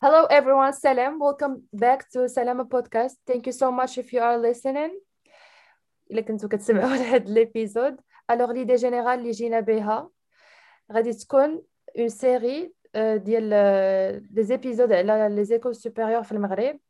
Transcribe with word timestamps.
Hello 0.00 0.26
everyone, 0.30 0.72
سلام. 0.72 1.18
Welcome 1.18 1.64
back 1.72 2.08
to 2.12 2.28
Salma 2.28 2.64
podcast. 2.64 3.16
Thank 3.26 3.46
you 3.46 3.52
so 3.52 3.72
much 3.72 3.98
if 3.98 4.12
you 4.12 4.20
are 4.20 4.38
listening. 4.38 4.90
إلا 6.10 6.20
كنتو 6.20 6.48
كتسمعوا 6.48 6.96
لهاد 6.96 7.28
ال 7.28 7.37
épisode 7.37 8.00
alors 8.30 8.52
l'idée 8.52 8.74
générale 8.74 9.18
اللي 9.18 9.30
جينا 9.30 9.60
بها 9.60 10.10
غادي 10.92 11.12
تكون 11.12 11.62
une 11.98 12.08
série 12.08 12.72
ديال 12.94 13.50
des 14.34 14.42
épisodes 14.42 14.92
على 14.92 15.28
les 15.34 15.44
écoles 15.44 15.76
supérieures 15.76 16.22
في 16.22 16.32
المغرب 16.32 16.80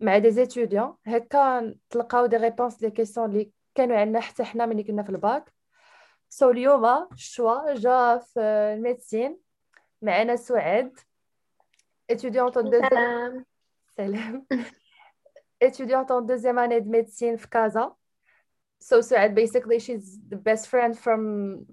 مع 0.00 0.18
des 0.18 0.30
étudiants 0.30 0.96
هكا 1.06 1.74
تلقاو 1.90 2.26
des 2.26 2.36
réponses 2.36 2.82
les 2.82 2.90
questions 2.90 3.30
اللي 3.30 3.50
كانوا 3.74 3.96
عندنا 3.96 4.20
حتى 4.20 4.44
حنا 4.44 4.66
ملي 4.66 4.82
كنا 4.82 5.02
في 5.02 5.10
ال 5.10 5.21
bac 5.21 5.52
so 6.28 6.50
اليوم 6.50 7.08
le 7.12 7.30
choix 7.30 7.74
جا 7.74 8.18
في 8.18 8.40
ال 8.40 8.51
médecine 8.51 9.38
معنا 10.02 10.36
سعاد 10.36 10.98
étudiante 12.09 12.57
en 12.57 12.63
deuxième 12.63 12.89
Salam. 12.89 13.43
Salam. 13.95 14.45
étudiante 15.59 16.11
en 16.11 16.21
deuxième 16.21 16.57
année 16.57 16.81
de 16.81 16.89
médecine 16.89 17.37
في 17.37 17.49
كازا 17.49 17.95
so 18.79 19.01
Suad 19.01 19.33
basically 19.33 19.79
she's 19.79 20.19
the 20.29 20.37
best 20.37 20.67
friend 20.67 20.95
from 20.95 21.65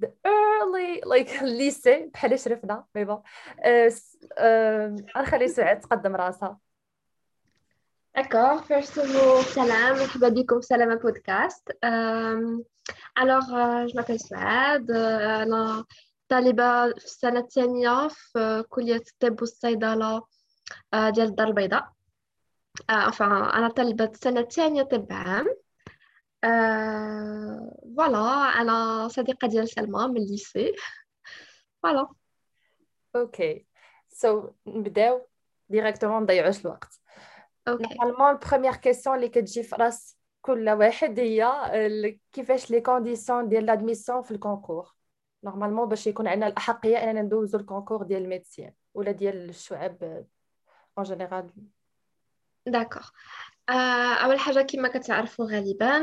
the 0.00 0.10
early 0.24 1.00
like 1.04 1.30
lycée 1.42 2.10
بحال 2.12 2.38
شرفنا 2.38 2.86
مي 2.94 3.04
بون 3.04 3.22
غنخلي 5.16 5.48
سعاد 5.48 5.80
تقدم 5.80 6.16
راسها 6.16 6.60
D'accord, 8.12 8.64
first 8.66 8.98
of 8.98 9.06
all, 9.16 9.42
salam, 9.42 9.98
مرحبا 9.98 10.28
بكم 10.28 10.60
في 10.60 10.66
سلامة 10.66 10.94
بودكاست. 10.94 11.70
Euh, 11.70 12.58
alors, 13.14 13.54
euh, 13.54 13.86
je 13.86 13.94
m'appelle 13.94 14.18
Souad, 14.18 14.90
euh, 14.90 15.42
أنا 15.42 15.84
طالبة 16.29 16.89
في 16.89 17.05
السنة 17.05 17.39
الثانية 17.39 18.07
في 18.07 18.63
كلية 18.69 18.95
الطب 18.95 19.41
والصيدلة 19.41 20.23
آه، 20.93 21.09
ديال 21.09 21.27
الدار 21.27 21.47
البيضاء. 21.47 21.91
آه، 22.89 23.11
أنا 23.57 23.69
طالبة 23.69 24.05
السنة 24.05 24.39
الثانية 24.39 24.83
طب 24.83 25.07
عام. 25.11 25.47
آه، 26.43 27.77
voilà 27.97 28.61
أنا 28.61 29.07
صديقة 29.07 29.47
ديال 29.47 29.69
سلمى 29.69 30.07
من 30.07 30.17
ال 30.17 30.25
lycée. 30.25 30.75
voilà. 31.83 32.07
OK 33.15 33.65
so 34.07 34.49
نبداو 34.67 35.27
directement 35.69 36.23
نضيعوش 36.23 36.65
الوقت 36.65 36.99
normalement 37.67 38.31
ال 38.31 38.36
première 38.36 38.75
question 38.75 39.15
اللي 39.15 39.29
كتجي 39.29 39.63
في 39.63 39.75
رأس 39.75 40.17
كل 40.41 40.69
واحد 40.69 41.19
هي 41.19 41.47
كيفاش 42.33 42.71
les 42.71 42.81
conditions 42.81 43.49
ديال 43.49 43.65
l'admission 43.65 44.21
في 44.21 44.31
ال 44.31 44.38
concours 44.38 44.95
normalement 45.45 45.89
باش 45.89 46.07
يكون 46.07 46.27
عندنا 46.27 46.47
الأحقية 46.47 46.97
أننا 46.97 47.21
ندوزو 47.21 47.57
ال 47.57 47.62
concours 47.62 48.03
ديال 48.03 48.21
ال 48.21 48.27
médecine 48.27 48.71
ولا 48.93 49.11
ديال 49.11 49.49
الشعب 49.49 50.25
en 50.97 51.05
général 51.05 51.49
d'accord 52.67 53.09
أول 54.23 54.39
حاجة 54.39 54.61
كما 54.61 54.87
كتعرفوا 54.87 55.45
غالبا 55.45 55.97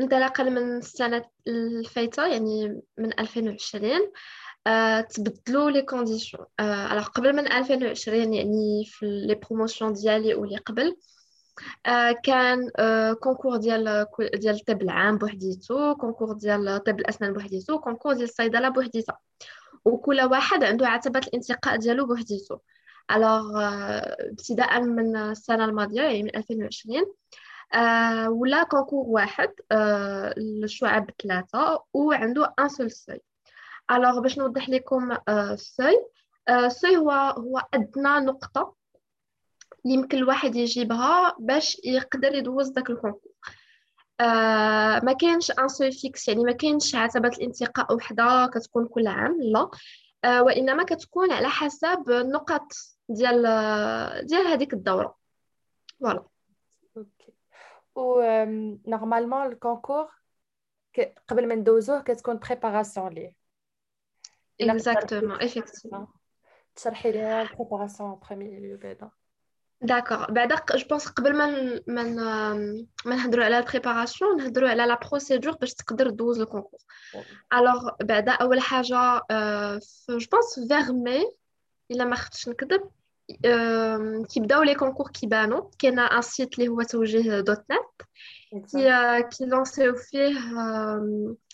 انطلاقا 0.00 0.42
من 0.42 0.76
السنة 0.76 1.24
الفايتة 1.48 2.26
يعني 2.26 2.82
من 2.98 3.20
2020 3.20 4.12
آه، 4.66 5.00
تبدلوا 5.00 5.70
les 5.70 5.82
conditions 5.82 6.46
alors 6.60 7.08
قبل 7.08 7.36
من 7.36 7.52
2020 7.52 8.34
يعني 8.34 8.84
في 8.86 9.06
les 9.06 9.34
promotions 9.34 9.92
ديالي 9.92 10.34
واللي 10.34 10.56
قبل 10.56 10.96
كان 12.24 12.70
آه، 12.78 13.12
concours 13.12 13.56
ديال 13.56 14.06
ديال 14.34 14.54
الطب 14.54 14.82
العام 14.82 15.18
بوحديتو 15.18 15.94
concours 15.94 16.32
ديال 16.32 16.82
طب 16.84 17.00
الأسنان 17.00 17.32
بوحديتو 17.32 17.80
concours 17.80 18.12
ديال 18.12 18.24
الصيدلة 18.24 18.68
بوحديتها. 18.68 19.18
وكل 19.84 20.20
واحد 20.20 20.64
عنده 20.64 20.88
عتبة 20.88 21.20
الانتقاء 21.20 21.76
ديالو 21.76 22.06
بوحديتو. 22.06 22.58
alors 23.10 23.50
ابتداء 24.20 24.80
من 24.80 25.16
السنة 25.16 25.64
الماضية 25.64 26.02
يعني 26.02 26.22
من 26.22 26.36
2020 26.36 27.14
آه، 27.74 28.30
ولا 28.30 28.62
concours 28.62 29.04
واحد 29.08 29.50
آه، 29.72 30.34
للشعب 30.38 31.10
ثلاثة 31.22 31.84
وعنده 31.92 32.54
un 32.58 32.68
seul 32.68 32.90
seuil 32.90 33.20
alors 33.90 34.20
باش 34.20 34.38
نوضح 34.38 34.68
لكم 34.68 35.12
آه، 35.28 35.52
ال 35.52 35.61
seuil 35.61 36.06
آه، 36.48 36.66
ال 36.66 36.71
seuil 36.71 36.96
هو 36.96 37.10
هو 37.10 37.62
أدنى 37.74 38.26
نقطة 38.26 38.74
اللي 39.84 39.94
يمكن 39.96 40.18
الواحد 40.18 40.56
يجيبها 40.56 41.36
باش 41.38 41.80
يقدر 41.84 42.34
يدوز 42.34 42.68
داك 42.68 42.90
ال 42.90 42.94
concours. 42.94 43.32
آه 44.20 45.00
ما 45.00 45.12
كاينش 45.12 45.50
un 45.50 45.68
seuil 45.68 45.92
fixe 45.92 46.28
يعني 46.28 46.44
ما 46.44 46.52
كاينش 46.52 46.94
عتبة 46.94 47.28
الانتقاء 47.28 47.94
وحدة 47.94 48.50
كتكون 48.54 48.86
كل 48.86 49.06
عام 49.06 49.38
لا. 49.42 49.70
آه 50.24 50.42
وإنما 50.42 50.84
كتكون 50.84 51.32
على 51.32 51.48
حسب 51.48 52.10
النقط 52.10 52.72
ديال 53.08 53.42
ديال 54.26 54.46
هذيك 54.46 54.72
الدورة. 54.72 55.16
voilà. 56.00 56.24
OK. 56.96 57.32
و 57.94 58.22
normalement 58.86 59.46
ال 59.46 59.53
concours 59.53 60.08
قبل 61.28 61.48
ما 61.48 61.54
ندوزوه 61.54 62.02
كتكون 62.02 62.36
préparation 62.38 63.08
ليه. 63.08 63.34
exactement 64.60 65.24
قدرتي 65.24 65.42
ايفيكتيفمون 65.44 66.06
تشرحي 66.74 67.12
ليها 67.12 67.42
البريباراسيون 67.42 68.20
بروميير 68.28 68.60
ليو 68.60 68.78
بعدا. 68.78 69.10
D'accord. 69.80 70.26
Bah, 70.30 70.46
je 70.76 70.84
pense 70.84 71.08
que 71.08 71.22
la 73.48 73.62
préparation, 73.62 74.26
la 74.36 74.96
procédure 74.96 75.56
pour 75.56 75.68
que 75.84 75.94
tu 75.94 76.04
le 76.04 76.12
concours. 76.44 76.80
Alors, 77.48 77.96
bah, 78.04 78.20
euh, 79.32 79.78
je 80.08 80.26
pense 80.26 80.58
vers 80.68 80.92
mai, 80.92 81.24
il 81.88 82.00
a 82.00 82.04
marché 82.04 82.54
qui 84.28 84.40
concours 84.74 85.12
qui 85.12 85.26
banon, 85.26 85.70
qui 85.78 85.86
a 85.88 86.14
un 86.14 86.22
site 86.22 86.58
euh, 86.58 86.68
euh, 86.68 87.42
les 87.42 87.44
qui 88.68 88.86
qui 89.36 89.46
lance 89.46 89.78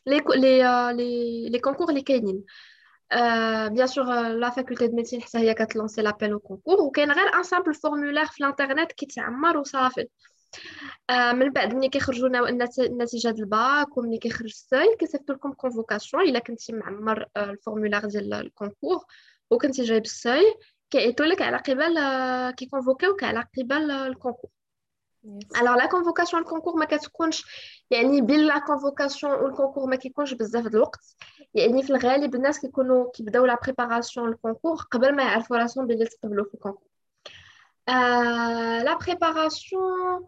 les 0.07 0.21
les 0.37 1.49
les 1.51 1.61
concours 1.61 1.91
les 1.93 2.03
canines. 2.03 2.43
نت 3.14 3.32
كي 3.32 3.36
كي 3.36 3.38
لونسيو 3.38 3.40
فيه 3.40 3.62
آم، 3.62 3.68
لي 3.68 3.68
كو- 3.68 3.68
لي 3.68 3.68
آه، 3.68 3.68
لي 3.68 3.76
لي 3.76 3.76
كونكور 3.76 3.76
اللي 3.76 3.76
كاينين 3.76 3.76
بيان 3.76 3.88
سور 3.88 4.28
لا 4.28 4.50
فاكولتي 4.50 4.88
دو 4.88 4.96
ميديسين 4.96 5.22
حتى 5.22 5.38
هي 5.38 5.54
كتلونسي 5.54 6.02
لابيل 6.02 6.32
او 6.32 6.40
كونكور 6.40 6.82
وكاين 6.82 7.12
غير 7.12 7.34
ان 7.36 7.44
سامبل 7.44 7.74
فورمولير 7.74 8.26
في 8.26 8.40
الانترنت 8.44 8.92
كيتعمر 8.92 9.58
وصافي 9.58 10.08
آه، 11.10 11.32
من 11.32 11.50
بعد 11.50 11.76
ملي 11.76 11.90
كيخرجوا 11.90 12.30
لنا 12.30 12.50
النت- 12.50 12.80
النتيجه 12.80 13.30
ديال 13.30 13.44
الباك 13.44 13.98
وملي 13.98 14.18
كيخرج 14.18 14.46
السوي 14.50 14.96
كيصيفطوا 15.00 15.36
لكم 15.36 15.54
كونفوكاسيون 15.54 16.24
الا 16.24 16.40
كنتي 16.40 16.74
معمر 16.74 17.26
آه، 17.38 17.44
الفورمولير 17.44 18.00
ديال 18.00 18.34
الكونكور 18.34 19.06
وكنتي 19.52 19.84
جايب 19.84 20.04
السوي 20.04 20.56
كيعيطوا 20.90 21.26
لك 21.26 21.42
على 21.42 21.58
قبل 21.58 21.98
آه، 21.98 22.52
كيكونفوكيوك 22.52 23.24
على 23.24 23.46
قبل 23.58 23.92
آه، 23.92 24.08
الكونكور 24.08 24.50
alors 25.55 25.77
la 25.77 25.87
convocation 25.87 26.43
ال 26.43 26.46
concours 26.46 26.77
ما 26.77 26.85
كتكونش 26.85 27.45
يعني 27.91 28.21
بين 28.21 28.41
la 28.41 28.59
convocation 28.59 29.33
وال 29.33 29.43
concours 29.43 29.87
ما 29.87 29.97
كيكونش 29.97 30.35
بزاف 30.35 30.67
د 30.67 30.75
الوقت 30.75 31.17
يعني 31.55 31.83
في 31.83 31.91
الغالب 31.91 32.35
الناس 32.35 32.61
كيكونوا 32.61 33.11
كيبداو 33.11 33.47
la 33.47 33.59
préparation 33.63 34.29
ال 34.29 34.34
concours 34.34 34.77
قبل 34.77 35.17
ما 35.17 35.23
يعرفوا 35.23 35.57
راسهم 35.57 35.87
بلي 35.87 36.05
تقبلوا 36.07 36.45
في 36.45 36.55
ال 36.55 36.58
concours 36.58 36.89
آه 37.89 38.83
la 38.83 38.99
préparation 38.99 40.27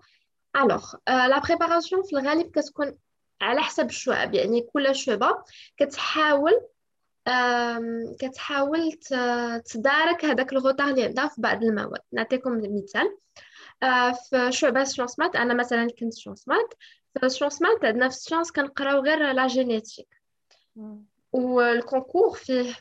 alors 0.57 0.95
la 1.09 1.39
préparation 1.39 2.03
في 2.03 2.13
الغالب 2.17 2.51
كتكون 2.51 2.99
على 3.41 3.61
حسب 3.61 3.87
الشعب 3.87 4.35
يعني 4.35 4.61
كل 4.61 4.95
شعبة 4.95 5.45
كتحاول 5.77 6.53
كتحاول 8.19 8.93
تدارك 9.65 10.25
هذاك 10.25 10.53
ال 10.53 10.58
retard 10.58 10.89
اللي 10.89 11.05
عندها 11.05 11.29
في 11.29 11.41
بعض 11.41 11.63
المواد 11.63 12.01
نعطيكم 12.13 12.53
مثال 12.59 13.07
آه، 13.07 13.19
في 14.31 14.53
شعبة 14.53 14.85
sciences 14.85 15.19
maths 15.19 15.37
أنا 15.37 15.55
مثلا 15.55 15.89
كنت 16.01 16.13
sciences 16.13 16.49
maths 16.49 16.75
في 17.21 17.29
sciences 17.29 17.63
maths 17.63 17.85
عندنا 17.85 18.09
في 18.09 18.15
ال 18.15 18.19
sciences 18.19 18.53
كنقراو 18.53 19.03
غير 19.03 19.33
la 19.33 19.47
génétique. 19.47 20.09
وال 21.33 21.54
concours 21.54 22.37
فيه 22.37 22.75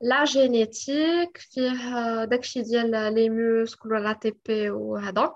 la 0.00 0.24
génétique 0.24 1.38
فيه 1.38 1.70
آه، 1.70 2.24
داكشي 2.24 2.62
ديال 2.62 3.14
les 3.14 3.30
muscles 3.30 3.92
ولا 3.92 4.12
TP 4.12 4.70
وهذا. 4.70 5.34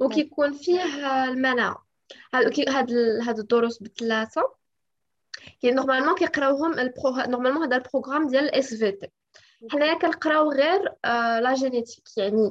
وكيكون 0.00 0.52
فيه 0.52 0.80
آه، 0.80 1.24
المناعة. 1.24 1.86
هاد 2.34 2.60
هاد 3.22 3.38
الدروس 3.38 3.82
بثلاثة. 3.82 4.52
كي 5.60 5.70
normalement 5.70 6.14
كيقراوهم 6.14 6.78
البرو 6.78 7.16
normalement 7.16 7.62
هذا 7.62 7.76
ال 7.76 7.81
programme 7.81 8.28
ديال 8.28 8.44
ال 8.44 8.74
SVT 8.74 9.10
حنايا 9.72 9.94
كنقراو 9.94 10.52
غير 10.52 10.92
آه، 11.04 11.40
la 11.40 11.54
génétique. 11.54 12.04
يعني 12.16 12.50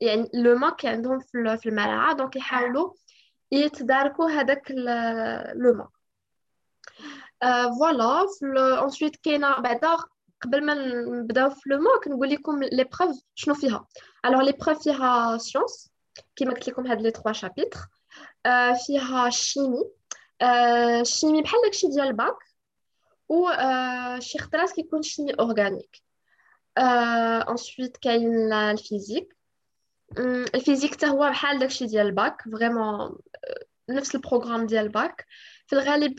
يعني 0.00 0.30
لو 0.34 0.58
مان 0.58 0.70
كي 0.70 0.88
عندهم 0.88 1.20
في 1.20 1.66
الملعه 1.66 2.12
دونك 2.16 2.36
يحاولوا 2.36 2.92
يتداركوا 3.52 4.30
هذاك 4.30 4.70
لو 5.54 5.74
مان 5.74 5.88
فوالا 7.78 8.26
انسويت 8.84 9.16
كاينه 9.16 9.58
بعدا 9.60 9.96
قبل 10.40 10.64
ما 10.66 10.74
نبداو 11.20 11.50
في 11.50 11.60
لو 11.66 11.78
مان 11.78 12.00
كنقول 12.04 12.30
لكم 12.30 12.62
لي 12.62 12.84
بروف 12.84 13.22
شنو 13.34 13.54
فيها 13.54 13.86
الوغ 14.26 14.42
لي 14.42 14.52
بروف 14.52 14.82
فيها 14.82 15.38
سيونس 15.38 15.90
كيما 16.36 16.54
قلت 16.54 16.68
لكم 16.68 16.86
هاد 16.86 17.00
لي 17.00 17.10
3 17.10 17.32
شابيتر 17.32 17.78
فيها 18.86 19.30
شيمي 19.30 19.90
شيمي 21.02 21.42
بحال 21.42 21.60
داكشي 21.64 21.88
ديال 21.88 22.06
الباك 22.06 22.36
و 23.28 23.50
شي 24.18 24.38
خطرات 24.38 24.72
كيكون 24.72 25.02
شيمي 25.02 25.32
اورغانيك 25.32 26.02
انسويت 27.48 27.96
كاين 27.96 28.52
الفيزيك 28.52 29.35
الفيزيك 30.54 30.92
حتى 30.92 31.06
هو 31.06 31.30
بحال 31.30 31.58
داكشي 31.58 31.86
ديال 31.86 32.06
الباك 32.06 32.42
فريمون 32.52 33.18
نفس 33.90 34.14
البروغرام 34.14 34.66
ديال 34.66 34.84
الباك 34.84 35.26
في 35.66 35.72
الغالب 35.72 36.18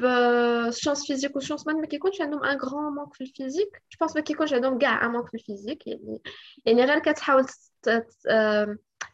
سيونس 0.72 1.08
فيزيك 1.08 1.36
وسيونس 1.36 1.68
مان 1.68 1.82
ما 1.82 1.88
كيكونش 1.88 2.22
عندهم 2.22 2.44
ان 2.44 2.58
غران 2.58 2.94
مونك 2.94 3.14
في 3.14 3.22
الفيزيك 3.22 3.84
جو 3.92 3.98
بونس 4.00 4.16
ما 4.16 4.22
كيكونش 4.22 4.54
عندهم 4.54 4.78
كاع 4.78 5.06
ان 5.06 5.12
مونك 5.12 5.28
في 5.28 5.34
الفيزيك 5.34 5.88
يعني 5.88 6.22
يعني 6.66 6.86
غير 6.86 7.00
كتحاول 7.00 7.46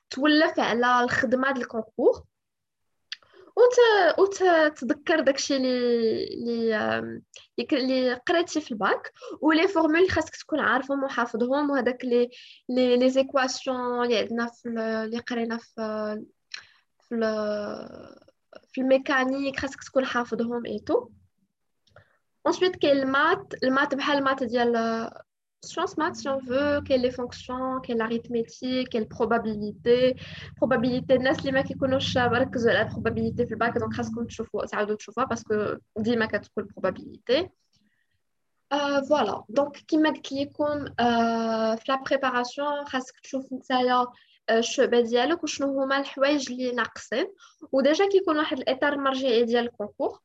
تولف 0.09 0.59
على 0.59 1.03
الخدمه 1.03 1.51
ديال 1.51 1.63
الكونكور 1.63 1.93
وت... 2.07 2.23
وتتذكر 4.18 5.20
داكشي 5.20 5.56
اللي 5.56 7.24
اللي 7.72 8.14
قريتي 8.14 8.60
في 8.60 8.72
الباك 8.72 9.12
ولي 9.40 9.68
فورمول 9.68 10.10
خاصك 10.10 10.36
تكون 10.36 10.60
عارفهم 10.60 11.04
وحافظهم 11.04 11.70
وهذاك 11.70 12.04
لي 12.04 12.30
لي 12.68 12.96
لي 12.96 13.10
زيكواسيون 13.10 14.04
اللي 14.04 14.18
عندنا 14.18 14.46
في 14.46 14.68
اللي 14.68 15.18
قرينا 15.18 15.58
في 15.58 15.74
في 17.08 17.16
في 18.72 18.80
الميكانيك 18.80 19.60
خاصك 19.60 19.84
تكون 19.84 20.04
حافظهم 20.04 20.66
اي 20.66 20.78
تو 20.78 21.08
ensuite 22.48 22.78
كاين 22.78 22.96
المات 22.96 23.54
المات 23.64 23.94
بحال 23.94 24.18
المات 24.18 24.42
ديال 24.42 25.10
sciences 25.63 25.97
maths, 25.97 26.19
si 26.21 26.29
on 26.29 26.39
veut, 26.39 26.81
quelles 26.85 27.01
les 27.01 27.11
fonctions, 27.11 27.79
quelle 27.81 27.97
l'arithmétique, 27.97 28.89
quelle 28.89 29.07
probabilité, 29.07 30.15
probabilité 30.55 31.11
الناس 31.11 31.39
اللي 31.39 31.51
ما 31.51 31.61
كيكونوش 31.61 32.17
مركزوا 32.17 32.71
على 32.71 32.89
probabilité 32.89 33.45
في 33.45 33.51
الباك 33.51 33.77
دونك 33.77 33.93
خاصكم 33.93 34.25
تشوفوا 34.25 34.65
تعاودوا 34.65 34.95
تشوفوها 34.95 35.25
باسكو 35.25 35.75
ديما 35.97 36.25
كتكون 36.25 36.67
probabilité 36.67 37.49
فوالا 39.09 39.43
دونك 39.49 39.77
كيما 39.77 40.09
قلت 40.09 40.31
لكم 40.31 40.85
في 41.75 41.83
لا 41.89 42.03
بريباراسيون 42.05 42.85
خاصك 42.85 43.19
تشوف 43.19 43.53
نتايا 43.53 44.07
الشعبه 44.49 45.01
ديالك 45.01 45.43
وشنو 45.43 45.81
هما 45.81 45.99
الحوايج 45.99 46.51
اللي 46.51 46.71
ناقصين 46.71 47.33
وديجا 47.71 48.09
كيكون 48.09 48.37
واحد 48.37 48.59
الاطار 48.59 48.93
المرجعي 48.93 49.43
ديال 49.43 49.63
الكونكور 49.65 50.19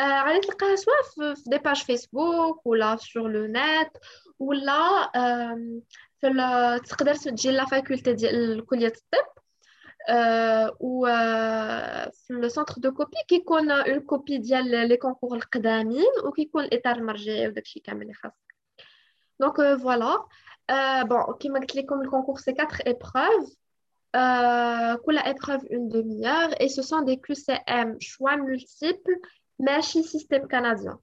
غادي 0.00 0.40
تلقاها 0.40 0.76
سواء 0.76 1.02
في 1.34 1.42
دي 1.50 1.58
باج 1.58 1.76
فيسبوك 1.76 2.66
ولا 2.66 2.96
سور 2.96 3.28
لو 3.28 3.46
نت 3.46 3.96
ولا 4.38 5.10
في 6.20 6.80
تقدر 6.88 7.14
تجي 7.14 7.50
لا 7.50 7.64
فاكولتي 7.64 8.12
ديال 8.12 8.66
كليه 8.66 8.86
الطب 8.86 9.30
و 10.80 11.06
في 12.12 12.32
لو 12.32 12.48
سونتر 12.48 12.74
دو 12.76 12.94
كوبي 12.94 13.16
كيكون 13.28 13.70
اون 13.70 14.00
كوبي 14.00 14.38
ديال 14.38 14.88
لي 14.88 14.96
كونكور 14.96 15.36
القدامين 15.36 16.12
وكيكون 16.24 16.64
الاطار 16.64 16.96
المرجعي 16.96 17.48
وداكشي 17.48 17.80
كامل 17.80 18.02
اللي 18.02 18.14
خاصك 18.14 18.54
دونك 19.40 19.56
فوالا 19.56 20.26
بون 21.02 21.34
كيما 21.40 21.60
قلت 21.60 21.76
لكم 21.76 22.00
الكونكور 22.00 22.38
سي 22.38 22.54
4 22.60 22.78
épreuves 22.78 23.56
كل 25.06 25.18
épreuve 25.18 25.64
une 25.70 25.88
demi-heure 25.88 26.52
et 26.60 26.68
ce 26.68 26.82
sont 26.82 27.02
des 27.02 27.18
QCM 27.20 28.00
choix 28.00 28.36
multiples 28.36 29.20
ماشي 29.58 30.02
سيستم 30.02 30.48
كنديان 30.48 30.98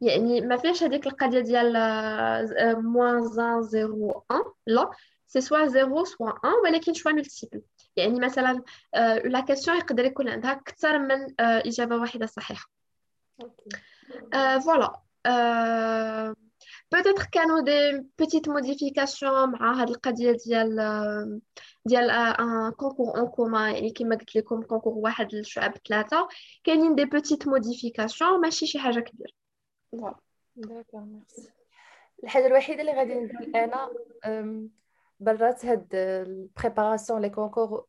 يعني 0.00 0.40
ما 0.40 0.56
فيهاش 0.56 0.82
هذيك 0.82 1.06
القضيه 1.06 1.40
ديال 1.40 1.72
موان 2.82 3.16
1 3.16 3.62
0 3.62 3.90
1 4.30 4.44
لا 4.66 4.90
سي 5.26 5.40
سوا 5.40 5.68
0 5.68 6.04
سوا 6.04 6.26
1 6.26 6.38
ولكن 6.64 6.94
شوا 6.94 7.12
ملتيبل 7.12 7.62
يعني 7.96 8.20
مثلا 8.20 8.62
لا 9.24 9.40
كيسيون 9.40 9.76
يقدر 9.76 10.04
يكون 10.04 10.28
عندها 10.28 10.52
اكثر 10.52 10.98
من 10.98 11.34
اجابه 11.40 11.96
واحده 11.96 12.26
صحيحه 12.26 12.70
فوالا 14.64 15.02
peut-être 16.94 17.30
كانوا 17.32 17.60
دي 17.60 18.06
بيتيت 18.18 18.48
موديفيكاسيون 18.48 19.50
مع 19.50 19.72
هاد 19.80 19.88
القضيه 19.90 20.36
ديال 20.46 20.76
ديال 21.84 22.10
ان 22.10 22.70
كونكور 22.70 23.18
اون 23.18 23.26
كومان 23.28 23.74
يعني 23.74 23.90
كما 23.90 24.16
قلت 24.16 24.36
لكم 24.36 24.62
كونكور 24.62 24.92
واحد 24.92 25.34
للشعب 25.34 25.74
ثلاثه 25.88 26.28
كاينين 26.64 26.94
دي 26.94 27.04
بيتيت 27.04 27.48
موديفيكاسيون 27.48 28.40
ماشي 28.40 28.66
شي 28.66 28.78
حاجه 28.78 29.00
كبيره 29.00 29.32
فوالا. 29.97 30.15
d'accord 30.55 31.01
merci. 31.01 31.51
الحاجة 32.23 32.47
الوحيدة 32.47 32.81
اللي 32.81 32.91
غادي 32.93 33.13
نقول 33.13 33.55
أنا 33.55 33.89
à 35.19 35.28
part 35.28 35.65
هاد 35.65 35.87
ال 35.95 36.06
préparation 36.06 37.21
les 37.21 37.29
concours. 37.29 37.85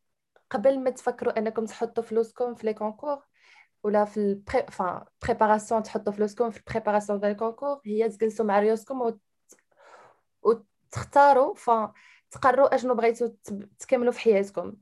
قبل 0.49 0.79
ما 0.79 0.89
تفكروا 0.89 1.39
أنكم 1.39 1.65
تحطوا 1.65 2.03
فلوسكم 2.03 2.55
في 2.55 2.65
les 2.67 2.73
concours 2.73 3.23
ولا 3.83 4.05
في 4.05 4.17
ال 4.17 4.29
pré 4.29 4.65
enfin 4.71 5.05
préparation 5.23 5.83
تحطوا 5.83 6.13
فلوسكم 6.13 6.49
في 6.49 6.57
ال 6.57 6.62
préparation 6.62 7.19
ديال 7.19 7.31
ال 7.31 7.37
concours 7.37 7.81
هي 7.85 8.09
تجلسوا 8.09 8.45
مع 8.45 8.59
ريوسكم 8.59 9.01
وت... 9.01 9.19
وتختاروا 10.43 11.53
ف 11.53 11.71
تقرروا 12.31 12.75
أشنو 12.75 12.95
بغيتوا 12.95 13.29
تكملوا 13.79 14.11
في 14.11 14.19
حياتكم. 14.19 14.73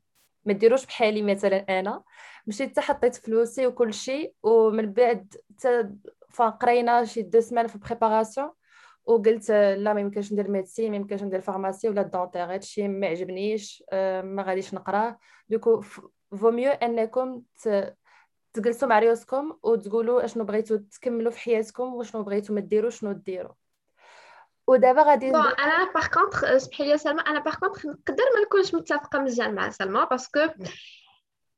ما 0.45 0.53
ديروش 0.53 0.85
بحالي 0.85 1.21
مثلا 1.21 1.79
أنا. 1.79 2.03
مشيت 2.47 2.79
حطيت 2.79 3.15
فلوسي 3.15 3.67
وكل 3.67 3.93
شيء 3.93 4.35
ومن 4.43 4.93
بعد 4.93 5.35
فقرينا 6.33 7.05
شي 7.05 7.21
deux 7.21 7.39
semaines 7.39 7.67
في 7.67 7.77
préparation 7.77 8.49
وقلت 9.05 9.51
لا 9.51 9.93
ما 9.93 10.01
يمكنش 10.01 10.33
ندير 10.33 10.51
médecine 10.51 10.91
ما 10.91 10.95
يمكنش 10.95 11.23
ندير 11.23 11.41
pharmacie 11.41 11.89
ولا 11.89 12.01
dentaire 12.01 12.53
هادشي 12.53 12.87
ما 12.87 13.07
عجبنيش 13.07 13.83
ما 14.23 14.43
غاديش 14.47 14.73
نقراه 14.73 15.17
donc 15.49 15.81
vaut 16.37 16.51
mieux 16.51 16.71
انكم 16.71 17.41
تجلسوا 18.53 18.87
مع 18.87 18.99
ريوسكم 18.99 19.57
وتقولوا 19.63 20.25
اشنو 20.25 20.43
بغيتوا 20.43 20.77
تكملوا 20.77 21.31
في 21.31 21.39
حياتكم 21.39 21.93
وشنو 21.93 22.23
بغيتوا 22.23 22.55
ما 22.55 22.61
ديروش 22.61 22.99
شنو 22.99 23.11
ديروا 23.11 23.53
ودابا 24.67 25.03
غادي 25.03 25.31
bon 25.31 25.41
أنا 25.41 25.93
par 25.93 26.07
contre 26.07 26.57
سمحي 26.57 26.83
لي 26.83 26.97
سلمى 26.97 27.21
أنا 27.21 27.39
par 27.39 27.55
contre 27.55 27.85
نقدر 27.85 28.23
ما 28.35 28.41
نكونش 28.45 28.75
متفقه 28.75 29.19
مزيان 29.19 29.55
مع 29.55 29.69
سلمى 29.69 30.07
parce 30.11 30.29
que 30.29 30.39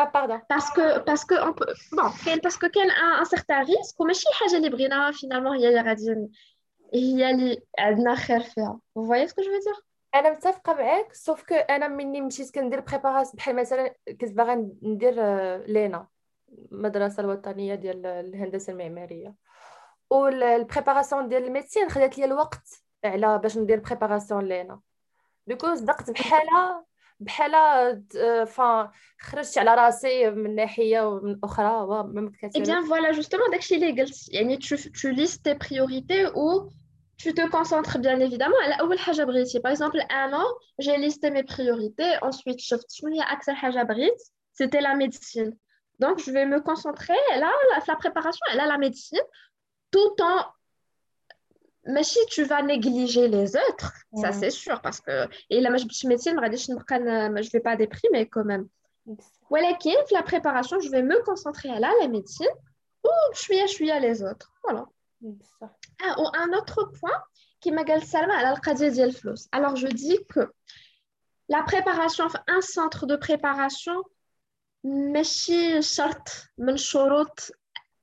Ah, 0.00 0.06
pardon. 0.06 0.40
Parce 0.48 0.70
que, 0.70 0.98
parce 0.98 1.24
que, 1.24 1.34
on 1.48 1.52
peut, 1.52 1.72
bon, 1.92 2.10
parce 2.42 2.56
que 2.56 2.66
كان 2.66 2.90
un, 2.90 3.22
un 3.22 3.24
certain 3.24 3.62
risque 3.64 4.00
وماشي 4.00 4.26
حاجة 4.32 4.56
اللي 4.56 4.68
بغيناها 4.70 5.12
finalement 5.12 5.52
هي 5.52 5.68
اللي 5.68 5.80
غادي 5.80 6.28
هي 6.94 7.30
اللي 7.30 7.62
عندنا 7.78 8.14
خير 8.14 8.40
فيها. 8.40 8.80
Vous 8.98 9.06
voyez 9.06 9.28
ce 9.28 9.34
que 9.34 9.42
je 9.42 9.50
veux 9.50 9.60
dire? 9.60 9.82
انا 10.14 10.30
متفقه 10.30 10.74
معاك 10.74 11.12
سوف 11.12 11.42
كو 11.42 11.54
انا 11.54 11.88
مني 11.88 12.20
مشيت 12.20 12.54
كندير 12.54 12.80
بريباراسيون 12.80 13.34
بحال 13.36 13.56
مثلا 13.56 13.94
كنت 14.20 14.32
باغا 14.32 14.54
ندير 14.82 15.14
لينا 15.66 16.06
المدرسه 16.72 17.20
الوطنيه 17.20 17.74
ديال 17.74 18.06
الهندسه 18.06 18.72
المعماريه 18.72 19.34
والبريباراسيون 20.10 21.28
ديال 21.28 21.44
الميديسين 21.44 21.88
خدات 21.88 22.18
لي 22.18 22.24
الوقت 22.24 22.68
على 23.04 23.38
باش 23.38 23.58
ندير 23.58 23.80
بريباراسيون 23.80 24.44
لينا 24.44 24.80
دوكو 25.46 25.74
صدقت 25.74 26.10
بحالها 26.10 26.84
بحال 27.20 27.52
فا 28.46 28.90
خرجت 29.20 29.58
على 29.58 29.74
راسي 29.74 30.30
من 30.30 30.54
ناحيه 30.54 31.08
ومن 31.08 31.38
اخرى 31.44 31.82
وما 31.82 32.20
مكتسبه 32.20 32.56
اي 32.56 32.62
بيان 32.62 32.84
فوالا 32.84 33.12
جوستومون 33.12 33.50
داكشي 33.50 33.74
اللي 33.74 34.02
قلت 34.02 34.34
يعني 34.34 34.56
تو 34.56 34.76
تو 34.76 35.08
ليست 35.08 35.44
تي 35.44 35.54
بريوريتي 35.54 36.26
و 36.26 36.70
tu 37.22 37.32
te 37.32 37.48
concentres 37.48 37.98
bien 37.98 38.20
évidemment 38.20 38.62
على 38.62 38.80
اول 38.80 38.98
حاجه 38.98 39.24
بغيتي 39.24 39.58
باغ 39.58 39.72
اكزومبل 39.72 40.00
انا 40.00 40.42
جي 40.80 40.96
ليستي 40.96 41.30
مي 41.30 41.42
بريوريتي 41.42 42.16
انsuite 42.16 42.58
شفت 42.58 42.92
شنو 42.92 43.12
هي 43.12 43.22
اكثر 43.22 43.54
حاجه 43.54 43.82
بغيت 43.82 44.22
سيتي 44.52 44.78
لا 44.78 44.94
ميديسين 44.94 45.58
دونك 45.98 46.16
جو 46.16 46.24
في 46.24 46.44
مو 46.44 46.60
كونسونطري 46.60 47.16
là 47.16 47.80
في 47.80 47.92
لا 47.92 47.98
بريباراسيون 47.98 48.50
على 48.50 48.68
لا 48.68 48.76
ميديسين 48.76 49.22
tout 49.96 50.24
en 50.24 50.44
ماشي 51.86 52.18
tu 52.30 52.42
vas 52.44 52.62
négliger 52.62 53.28
les 53.28 53.56
autres 53.56 53.92
ça 54.22 54.32
c'est 54.32 54.50
sûr 54.50 54.80
parce 54.80 55.00
que 55.00 55.28
et 55.50 55.60
la 55.60 55.76
je 55.76 56.06
médecine 56.06 56.36
je 57.46 57.50
vais 57.50 57.60
pas 57.60 57.76
déprimer 57.76 58.28
quand 58.28 58.44
même 58.44 58.66
ولكن 59.50 59.90
في 60.06 60.14
la 60.14 60.22
préparation 60.22 60.80
je 60.80 60.90
vais 60.90 61.02
me 61.02 61.22
concentrer 61.22 61.70
à 61.70 61.78
la 61.78 62.08
médecine 62.08 62.54
ou 63.04 63.34
شويه 63.34 63.66
شويه 63.66 63.98
les 64.00 64.22
autres 64.22 64.52
voilà 64.64 64.86
ah, 66.04 66.14
ou 66.20 66.26
un 66.34 66.52
autre 66.58 66.84
point 66.98 67.20
qui 67.60 67.70
m'a 67.72 67.84
dit 67.84 68.06
Salma 68.06 68.34
على 68.34 68.50
القضيه 68.50 68.88
ديال 68.88 69.08
الفلوس 69.08 69.48
alors 69.52 69.76
je 69.76 69.86
dis 69.86 70.18
que 70.32 70.52
la 71.48 71.62
préparation 71.62 72.24
enfin, 72.24 72.42
un 72.48 72.60
centre 72.60 73.06
de 73.06 73.16
préparation 73.16 74.02
ماشي 74.84 75.82
شرط 75.82 76.28
من 76.58 76.76
شروط 76.76 77.50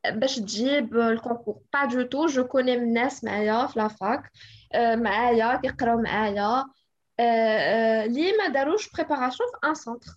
باش 0.07 0.37
تجيب 0.37 0.97
الكونكور 0.97 1.61
با 1.73 1.85
دو 1.85 2.03
تو 2.03 2.27
جو 2.27 2.45
كوني 2.45 2.77
ناس 2.77 3.25
معايا 3.25 3.67
في 3.67 3.79
لافاك 3.79 4.31
معايا 4.75 5.57
كيقراو 5.57 6.03
معايا 6.03 6.65
اللي 7.21 8.33
ما 8.33 8.49
داروش 8.49 8.91
بريباراسيون 8.93 9.49
في 9.49 9.69
ان 9.69 9.75
سونتر 9.75 10.13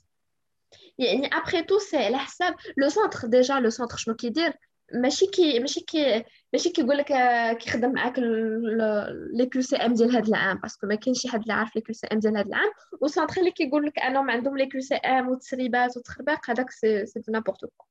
يعني 0.98 1.28
ابخي 1.28 1.64
تو 1.64 1.80
سي 1.80 1.98
على 1.98 2.18
حساب 2.18 2.56
لو 2.78 2.90
سونتر 2.90 3.28
ديجا 3.28 3.60
لو 3.60 3.70
سونتر 3.70 3.98
شنو 3.98 4.16
كيدير 4.16 4.54
ماشي 4.94 5.28
كي 5.28 5.60
ماشي 5.60 5.80
كي 5.82 6.24
ماشي 6.54 6.70
كيقول 6.70 6.98
لك 6.98 7.08
كيخدم 7.58 7.94
معاك 7.94 8.20
لي 8.20 9.46
كيو 9.46 9.62
سي 9.62 9.76
ام 9.76 9.94
ديال 9.94 10.16
هذا 10.16 10.28
العام 10.28 10.58
باسكو 10.58 10.88
ما 10.88 10.96
كاينش 10.96 11.22
شي 11.22 11.30
حد 11.30 11.42
اللي 11.42 11.54
عارف 11.54 11.76
لي 11.76 11.82
كيو 11.82 11.96
سي 11.96 12.08
ام 12.08 12.20
ديال 12.20 12.38
هذا 12.38 12.48
العام 12.48 12.72
وسونتر 13.02 13.40
اللي 13.40 13.52
كيقول 13.52 13.86
لك 13.86 14.00
انهم 14.00 14.30
عندهم 14.32 14.58
لي 14.58 14.66
كيو 14.66 14.82
سي 14.82 14.96
ام 14.96 15.28
وتسريبات 15.28 15.98
وتخربيق 15.98 16.50
هذاك 16.50 16.72
سي 16.72 17.06
سي 17.06 17.22
نابورت 17.30 17.66
كو 17.66 17.86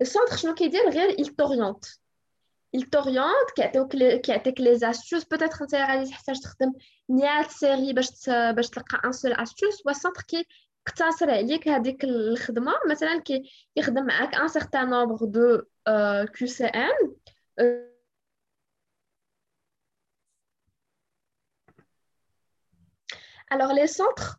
السونتر 0.00 0.36
شنو 0.36 0.54
كيدير 0.54 0.90
غير 0.90 1.16
il 1.16 1.26
t'oriente 1.26 1.88
il 2.76 2.84
t'oriente 2.84 3.54
كيعطيوك 3.56 3.96
كيعطيك 3.96 4.60
لي 4.60 4.78
زاستوس 4.78 5.24
بوتيتر 5.24 5.62
انت 5.62 5.74
غادي 5.74 6.10
تحتاج 6.10 6.40
تخدم 6.40 6.72
100 7.08 7.48
سيري 7.48 7.92
باش 7.92 8.08
باش 8.28 8.70
تلقى 8.70 9.00
ان 9.04 9.12
سول 9.12 9.32
استوس 9.32 9.86
والسونتر 9.86 10.22
كي 10.22 10.46
اقتصر 10.86 11.30
عليك 11.30 11.68
هذيك 11.68 12.04
الخدمه 12.04 12.72
مثلا 12.90 13.22
كيخدم 13.76 14.06
معاك 14.06 14.34
ان 14.34 14.48
سيغتان 14.48 14.90
نومبر 14.90 15.24
دو 15.26 15.62
كيو 16.34 16.48
سي 16.48 16.66
ام 16.66 17.16
alors 23.52 23.72
les 23.74 23.86
centres 23.86 24.38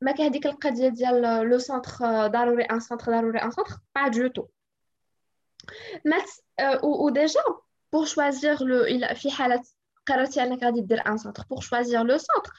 ما 0.00 0.12
كاين 0.12 0.28
هذيك 0.28 0.46
القضيه 0.46 0.88
ديال 0.88 1.22
لو 1.50 1.58
سونتر 1.58 1.90
ضروري 2.26 2.64
ان 2.64 2.80
سونتر 2.80 3.12
ضروري 3.12 3.38
ان 3.38 3.50
سونتر 3.50 3.74
با 3.94 4.08
دو 4.08 4.26
تو 4.28 4.46
و 6.82 7.10
ديجا 7.10 7.40
بور 7.92 8.04
شوازيغ 8.04 8.64
لو 8.64 9.14
في 9.14 9.30
حاله 9.30 9.62
قررتي 10.06 10.42
انك 10.42 10.64
غادي 10.64 10.80
دير 10.80 11.08
ان 11.08 11.18
سونتر 11.18 11.42
بور 11.50 11.60
شوازيغ 11.60 12.02
لو 12.02 12.18
سونتر 12.18 12.52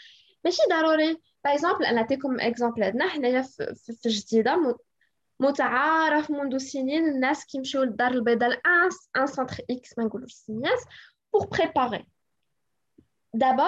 ماشي 0.45 0.62
ضروري 0.69 1.22
باغ 1.43 1.53
اكزومبل 1.53 1.86
انا 1.86 2.01
نعطيكم 2.01 2.39
اكزومبل 2.39 2.84
عندنا 2.84 3.07
حنايا 3.07 3.41
في, 3.41 3.75
في 4.01 4.10
جديده 4.10 4.77
متعارف 5.39 6.31
منذ 6.31 6.57
سنين 6.57 7.07
الناس 7.07 7.45
كيمشيو 7.45 7.84
للدار 7.84 8.12
البيضاء 8.12 8.50
لان 8.50 8.89
ان 9.17 9.27
سونتر 9.27 9.57
اكس 9.69 9.98
ما 9.98 10.03
نقولوش 10.03 10.34
سميات 10.34 10.79
بور 11.34 11.45
بريباري 11.45 12.07
دابا 13.34 13.67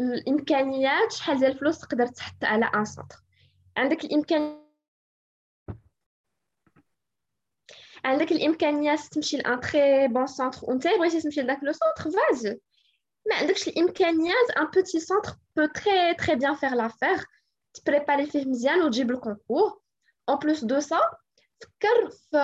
الامكانيات 0.00 1.12
شحال 1.12 1.38
ديال 1.38 1.50
الفلوس 1.50 1.78
تقدر 1.78 2.06
تحط 2.06 2.44
على 2.44 2.70
ان 2.74 2.84
سونتر 2.84 3.16
عندك 3.76 4.04
الامكان 4.04 4.66
عندك 8.04 8.32
الامكانيات 8.32 9.00
تمشي 9.00 9.36
لان 9.36 9.60
تري 9.60 10.08
بون 10.08 10.26
سونتر 10.26 10.58
وانت 10.62 10.88
بغيتي 10.88 11.20
تمشي 11.20 11.42
لذاك 11.42 11.58
لو 11.62 11.72
سونتر 11.72 12.20
فازي 12.20 12.60
ما 13.30 13.36
عندكش 13.36 13.68
الامكانيات 13.68 14.50
ان 14.58 14.66
بوتي 14.66 15.00
سونتر 15.00 15.32
بو 15.56 15.66
تري 15.66 16.14
تري 16.14 16.34
بيان 16.36 16.54
فير 16.54 16.74
لافير 16.74 17.24
تبريباري 17.74 18.26
فيه 18.26 18.44
مزيان 18.44 18.82
وتجيب 18.82 19.10
الكونكور 19.10 19.80
اون 20.28 20.38
بلوس 20.38 20.64
دو 20.64 20.80
سا 20.80 21.00
فكر 21.60 22.10
في 22.10 22.38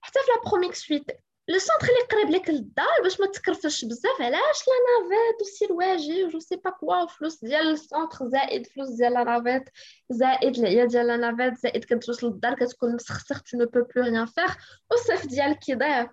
حتى 0.00 0.18
في 0.18 0.30
لا 0.36 0.50
بروميك 0.50 0.74
سويت 0.74 1.04
لو 1.47 1.59
سونتر 1.59 1.87
اللي 1.87 2.01
قريب 2.11 2.29
لك 2.29 2.49
للدار 2.49 3.01
باش 3.03 3.19
ما 3.19 3.27
تكرفش 3.27 3.85
بزاف 3.85 4.21
علاش 4.21 4.59
لا 4.67 5.09
نافيت 5.09 5.41
وسير 5.41 5.73
واجي 5.73 6.27
جو 6.27 6.39
سي 6.39 6.55
با 6.55 6.69
كوا 6.69 7.05
فلوس 7.05 7.45
ديال 7.45 7.69
السونتر 7.69 8.27
زائد 8.27 8.67
فلوس 8.67 8.89
ديال 8.89 9.13
لا 9.13 9.23
نافيت 9.23 9.69
زائد 10.09 10.57
العيا 10.57 10.85
ديال 10.85 11.07
la 11.07 11.17
navette 11.17 11.57
زائد 11.57 11.85
كتوصل 11.85 12.27
للدار 12.27 12.55
كتكون 12.55 12.95
مسختخ 12.95 13.41
tu 13.41 13.57
ne 13.57 13.65
peux 13.65 13.83
plus 13.95 14.03
rien 14.03 14.25
faire 14.25 14.53
والصيف 14.91 15.27
ديالك 15.27 15.59
كيضيع 15.59 16.09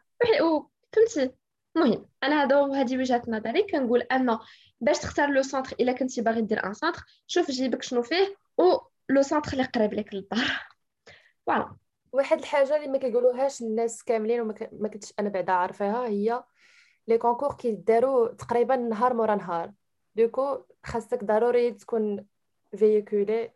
فهمتي 0.93 1.35
المهم 1.77 2.07
أنا 2.23 2.43
هذا 2.43 2.81
هذه 2.81 2.99
وجهه 2.99 3.23
نظري 3.29 3.63
كنقول 3.63 4.01
ان 4.03 4.39
باش 4.81 4.99
تختار 4.99 5.29
le 5.31 5.43
centre 5.43 5.77
الا 5.81 5.93
كنتي 5.93 6.21
باغي 6.21 6.43
دير 6.43 6.67
un 6.67 6.75
centre 6.75 7.05
شوف 7.27 7.51
جيبك 7.51 7.83
شنو 7.83 8.03
فيه 8.03 8.37
و 8.59 8.79
le 9.09 9.23
centre 9.23 9.53
اللي 9.53 9.65
قريب 9.65 9.95
لك 9.95 10.15
للدار 10.15 10.69
voilà 11.47 11.77
واحد 12.13 12.39
الحاجة 12.39 12.77
اللي 12.77 12.89
ما 12.89 12.99
كيقولوهاش 12.99 13.63
الناس 13.63 14.05
كاملين 14.05 14.41
وما 14.41 14.89
كنتش 14.89 15.15
أنا 15.19 15.29
بعدا 15.29 15.53
عارفاها 15.53 16.07
هي 16.07 16.43
les 17.09 17.19
concours 17.19 17.55
كيداروا 17.55 18.29
تقريبا 18.29 18.77
نهار 18.77 19.15
مورا 19.15 19.35
نهار. 19.35 19.73
donc 20.17 20.65
خاصك 20.85 21.25
ضروري 21.25 21.73
تكون 21.73 22.27
véhiculé 22.77 23.53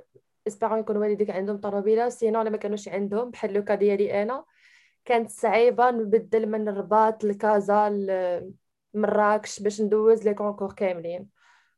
espérons 0.46 0.78
يكون 0.78 0.96
والديك 0.96 1.30
عندهم 1.30 1.56
طوموبيلة 1.56 2.08
sinon 2.08 2.42
إلا 2.42 2.50
ما 2.50 2.56
كانوش 2.56 2.88
عندهم 2.88 3.30
بحال 3.30 3.52
le 3.52 3.61
cas 3.61 3.74
ديالي 3.74 4.22
أنا. 4.22 4.44
كانت 5.04 5.30
صعيبة 5.30 5.90
نبدل 5.90 6.46
من 6.48 6.68
الرباط 6.68 7.24
لكازا 7.24 7.90
لمراكش 8.94 9.60
باش 9.60 9.80
ندوز 9.80 10.22
les 10.28 10.34
concours 10.34 10.72
كاملين. 10.72 11.28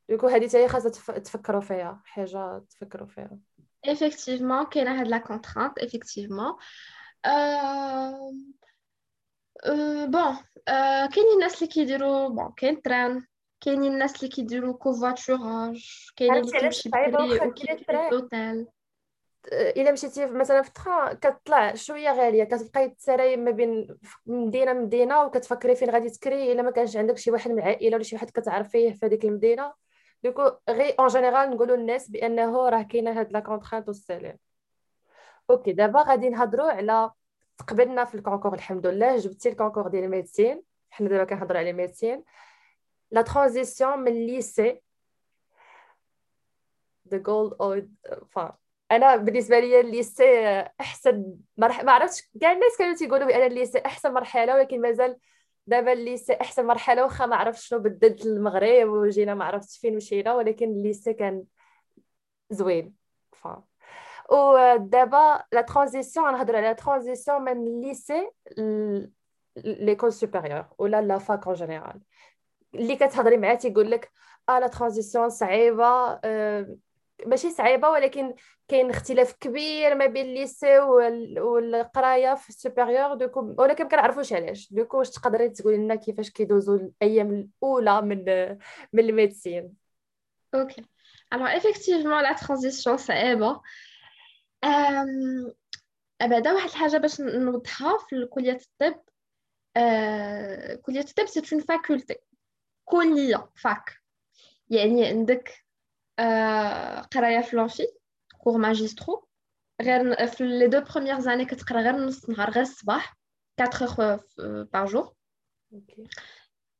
donc 0.09 0.27
هذه 0.27 0.49
حتى 0.49 0.59
هي 0.59 0.69
خاصها 0.69 1.19
تفكروا 1.19 1.61
فيها 1.61 2.03
حاجة 2.05 2.59
تفكروا 2.59 3.07
فيها. 3.07 3.39
Effectivement 3.95 4.69
كاينة 4.69 5.01
هاد 5.01 5.09
la 5.09 5.19
contrainte 5.19 5.81
effectivement 5.81 6.57
euh, 7.27 8.33
euh, 9.67 10.07
bon 10.07 10.37
كاينين 11.09 11.33
الناس 11.35 11.55
اللي 11.55 11.67
كيديروا 11.67 12.29
bon 12.29 12.53
كاين 12.57 12.83
train 12.83 13.27
كاينين 13.61 13.93
الناس 13.93 14.17
اللي 14.17 14.29
كيديروا 14.29 14.75
covoiturage 14.75 16.13
كاينين 16.17 16.41
اللي 16.45 16.61
كيمشي 16.61 16.89
بكري 16.89 17.49
وكيدير 17.49 18.11
l'hôtel 18.13 18.67
الا 19.53 19.93
مشيتي 19.93 20.27
مثلا 20.27 20.63
في 20.63 20.69
التخا 20.69 21.13
كتطلع 21.13 21.75
شوية 21.75 22.11
غاليه 22.11 22.45
كتبقاي 22.45 22.89
تسراي 22.89 23.37
ما 23.37 23.51
بين 23.51 23.99
مدينه 24.27 24.73
مدينه 24.73 25.23
وكتفكري 25.23 25.75
فين 25.75 25.91
غادي 25.91 26.11
تكري 26.11 26.53
الا 26.53 26.63
ما 26.63 26.71
كانش 26.71 26.97
عندك 26.97 27.19
شي 27.19 27.31
واحد 27.31 27.51
من 27.51 27.59
العائله 27.59 27.95
ولا 27.95 28.05
شي 28.05 28.17
واحد 28.17 28.31
كتعرفيه 28.31 28.93
في 28.93 29.07
هذيك 29.07 29.25
المدينة 29.25 29.73
donc 30.27 30.57
غي 30.69 30.91
en 30.91 31.09
général 31.09 31.51
نقولوا 31.51 31.77
للناس 31.77 32.11
بأنه 32.11 32.69
راه 32.69 32.83
كاينة 32.83 33.21
هاد 33.21 33.33
la 33.33 33.41
contrainte 33.41 33.89
والسلام. 33.89 34.39
ok 35.51 35.73
دابا 35.73 36.03
غادي 36.03 36.29
نهضروا 36.29 36.71
على 36.71 37.11
تقبلنا 37.59 38.05
في 38.05 38.15
ال 38.15 38.19
concours 38.19 38.55
الحمد 38.55 38.87
لله. 38.87 39.17
جبتي 39.17 39.49
ال 39.49 39.53
concours 39.53 39.89
ديال 39.89 40.05
ال 40.05 40.10
médecine. 40.10 40.63
حنا 40.91 41.09
دابا 41.09 41.25
كنهضروا 41.25 41.59
على 41.59 41.71
ال 41.71 41.76
médecine. 41.76 42.25
la 43.11 43.23
transition 43.23 43.99
من 43.99 44.09
ال 44.09 44.21
lycée 44.21 44.83
the 47.09 47.19
good 47.19 47.55
old 47.61 47.95
أنا 48.93 49.17
بالنسبة 49.17 49.59
لي 49.61 49.81
ال 49.81 49.88
lycée 49.88 50.25
أحسن 50.81 51.37
مرحله 51.57 51.85
ما 51.85 51.93
عرفتش 51.93 52.31
كاع 52.41 52.53
الناس 52.53 52.77
كانوا 52.79 52.95
تيقولوا 52.95 53.27
بأن 53.27 53.47
ال 53.47 53.52
lycée 53.52 53.79
أحسن 53.87 54.15
مرحلة 54.15 54.55
ولكن 54.55 54.81
مازال 54.81 55.19
دابا 55.67 55.93
ال 55.93 55.99
lycée 55.99 56.33
أحسن 56.41 56.67
مرحلة 56.67 57.03
واخا 57.03 57.27
ما 57.27 57.37
عرفتش 57.37 57.67
شنو 57.67 57.79
بدلت 57.79 58.27
المغرب 58.27 58.89
وجينا 58.89 59.35
ما 59.35 59.45
عرفتش 59.45 59.79
فين 59.79 59.97
مشينا 59.97 60.35
ولكن 60.35 60.67
ال 60.67 60.74
lycée 60.74 61.13
كان 61.15 61.45
زوين. 62.51 62.95
ف 63.33 63.49
ودابا 64.31 65.45
la 65.53 65.61
transition 65.61 66.33
نهضر 66.33 66.57
على 66.57 66.75
transition 66.75 67.43
من 67.43 67.67
ال 67.67 67.77
lycée 67.77 68.31
l'école 69.57 70.13
supérieure 70.13 70.65
ولا 70.79 71.03
la 71.03 71.19
fac 71.19 71.47
en 71.47 71.55
général 71.55 72.01
اللي 72.75 72.97
كتهضري 72.97 73.37
معاه 73.37 73.55
تيقول 73.55 73.91
لك 73.91 74.11
آه 74.49 74.59
la 74.59 74.67
transition 74.67 75.29
صعيبة 75.29 76.21
آه 76.25 76.77
ماشي 77.27 77.51
صعيبة 77.51 77.89
ولكن 77.89 78.35
كاين 78.69 78.91
اختلاف 78.91 79.33
كبير 79.33 79.95
ما 79.95 80.07
بين 80.07 80.27
ال 80.27 80.35
lycée 80.35 80.79
والقراية 80.79 82.35
في 82.35 82.49
ال 82.49 82.55
supérieur. 82.55 83.15
donc 83.15 83.55
ولكن 83.59 83.85
ما 83.85 83.91
كنعرفوش 83.91 84.33
علاش. 84.33 84.73
donc 84.73 84.99
واش 84.99 85.11
تقدري 85.11 85.49
تقولي 85.49 85.77
لنا 85.77 85.95
كيفاش 85.95 86.31
كيدوزو 86.31 86.75
الأيام 86.75 87.31
الأولى 87.31 88.03
من 88.03 88.25
من 88.93 89.01
ال 89.09 89.15
médecine؟ 89.15 89.73
ok 90.55 90.85
alors 91.35 91.49
effectivement 91.49 92.21
la 92.23 92.35
transition 92.35 92.97
صعيبة. 92.97 93.61
بعدا 96.21 96.53
واحد 96.53 96.69
الحاجة 96.69 96.97
باش 96.99 97.21
نوضحها 97.21 97.99
في 97.99 98.27
كلية 98.27 98.59
الطب. 98.83 99.01
أه... 99.77 100.75
كلية 100.75 101.01
الطب 101.01 101.27
c'est 101.27 101.43
une 101.53 101.63
faculté 101.63 102.17
كلية 102.85 103.51
fac. 103.57 104.03
يعني 104.71 105.07
عندك. 105.07 105.66
قرايه 107.14 107.42
في 107.42 107.56
لونفي 107.56 107.88
كور 108.38 108.58
ماجسترو 108.58 109.28
غير 109.82 110.28
في 110.28 110.44
لي 110.44 110.68
دو 110.68 110.82
بروميير 110.82 111.20
زاني 111.20 111.46
كتقرا 111.46 111.82
غير 111.82 111.96
نص 111.96 112.30
نهار 112.30 112.50
غير 112.50 112.64
الصباح 112.64 113.18
4 113.60 114.00
heures 114.00 114.24
par 114.72 114.88
jour 114.88 115.16
okay. 115.74 116.04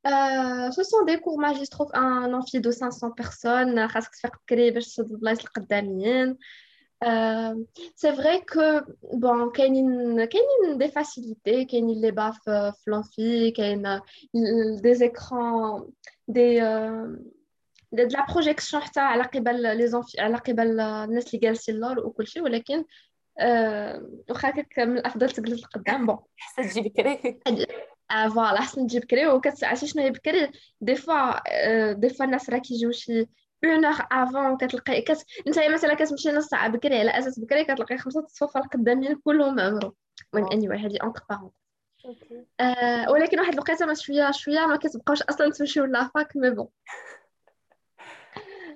Euh, 0.08 0.72
ce 0.72 0.84
sont 0.84 1.04
des 1.06 1.20
cours 1.20 1.38
magistraux, 1.38 1.90
un 1.94 2.34
amphi 2.34 2.60
de 2.60 2.72
500 2.72 3.12
personnes, 3.12 3.88
c'est 7.96 8.12
vrai 8.12 8.42
que 8.42 8.84
bon, 9.14 9.52
il 9.58 9.76
y 9.76 10.72
a 10.72 10.76
des 10.76 10.90
facilités, 10.90 11.68
il 11.70 11.90
y 11.90 11.98
a 11.98 12.02
des 12.02 12.12
baffes 12.12 12.40
l'amphi, 12.88 13.54
il 13.56 13.58
y 13.58 13.86
a 13.86 14.02
des 14.34 15.04
écrans, 15.04 15.86
des, 16.28 16.60
de 17.97 18.17
la 18.17 18.23
projection 18.23 18.99
على 18.99 19.23
قبل 19.23 19.89
les 19.89 20.21
على 20.21 20.37
قبل 20.37 20.81
الناس 20.81 21.27
اللي 21.27 21.39
جالسين 21.39 21.75
لور 21.75 21.99
وكل 21.99 22.27
شيء 22.27 22.43
ولكن 22.43 22.85
واخا 24.31 24.53
من 24.79 24.99
الأفضل 24.99 25.31
تجلس 25.31 25.63
لقدام 25.63 26.07
bon 26.07 26.19
حتى 26.37 26.69
تجي 26.69 26.81
بكري 26.81 27.41
آه 28.11 28.29
voilà 28.29 28.59
احسن 28.59 28.87
تجي 28.87 29.01
بكري 29.01 29.27
وكتعرفي 29.27 29.87
شنو 29.87 30.03
هي 30.03 30.11
بكري 30.11 30.51
des 30.81 30.95
fois 30.95 31.41
آه 31.49 31.93
des 31.93 32.09
fois 32.09 32.27
الناس 32.27 32.51
راه 32.51 32.59
كيجيو 32.59 32.93
شي 32.93 33.27
une 33.65 33.85
heure 33.85 34.07
avant 34.13 34.57
كتلقاي 34.57 35.03
كت... 35.03 35.25
انت 35.47 35.59
مثلا 35.59 35.95
كتمشي 35.95 36.29
نص 36.29 36.47
ساعة 36.47 36.69
بكري 36.69 36.99
على 36.99 37.19
أساس 37.19 37.41
بكري 37.41 37.65
كتلقاي 37.65 37.99
خمسة 37.99 38.21
الصفوف 38.21 38.57
القدامين 38.57 39.15
كلهم 39.15 39.61
عمرو 39.61 39.95
من 40.33 40.53
اني 40.53 40.69
واحد 40.69 40.85
هذه 40.85 40.99
entre 41.03 41.23
parenthèses 41.31 41.51
آه 42.61 43.11
ولكن 43.11 43.41
واحد 43.41 43.53
الوقيته 43.53 43.87
ما 43.87 43.95
شوية 43.95 44.31
شوية 44.31 44.67
ما 44.67 44.77
كتبقاوش 44.77 45.23
أصلا 45.23 45.51
تمشيو 45.51 45.85
la 45.85 46.06
fac 46.06 46.37
mais 46.37 46.51
bon 46.51 46.69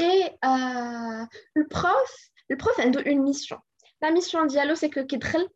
اي 0.00 0.38
البروف 1.56 2.30
البروف 2.50 2.80
عنده 2.80 3.04
اون 3.06 3.18
ميسيون 3.18 3.60
لا 4.02 4.10
ميسيون 4.10 4.46
ديالو 4.46 4.74
سي 4.74 4.88
كو 4.88 5.06
كيدخل 5.06 5.48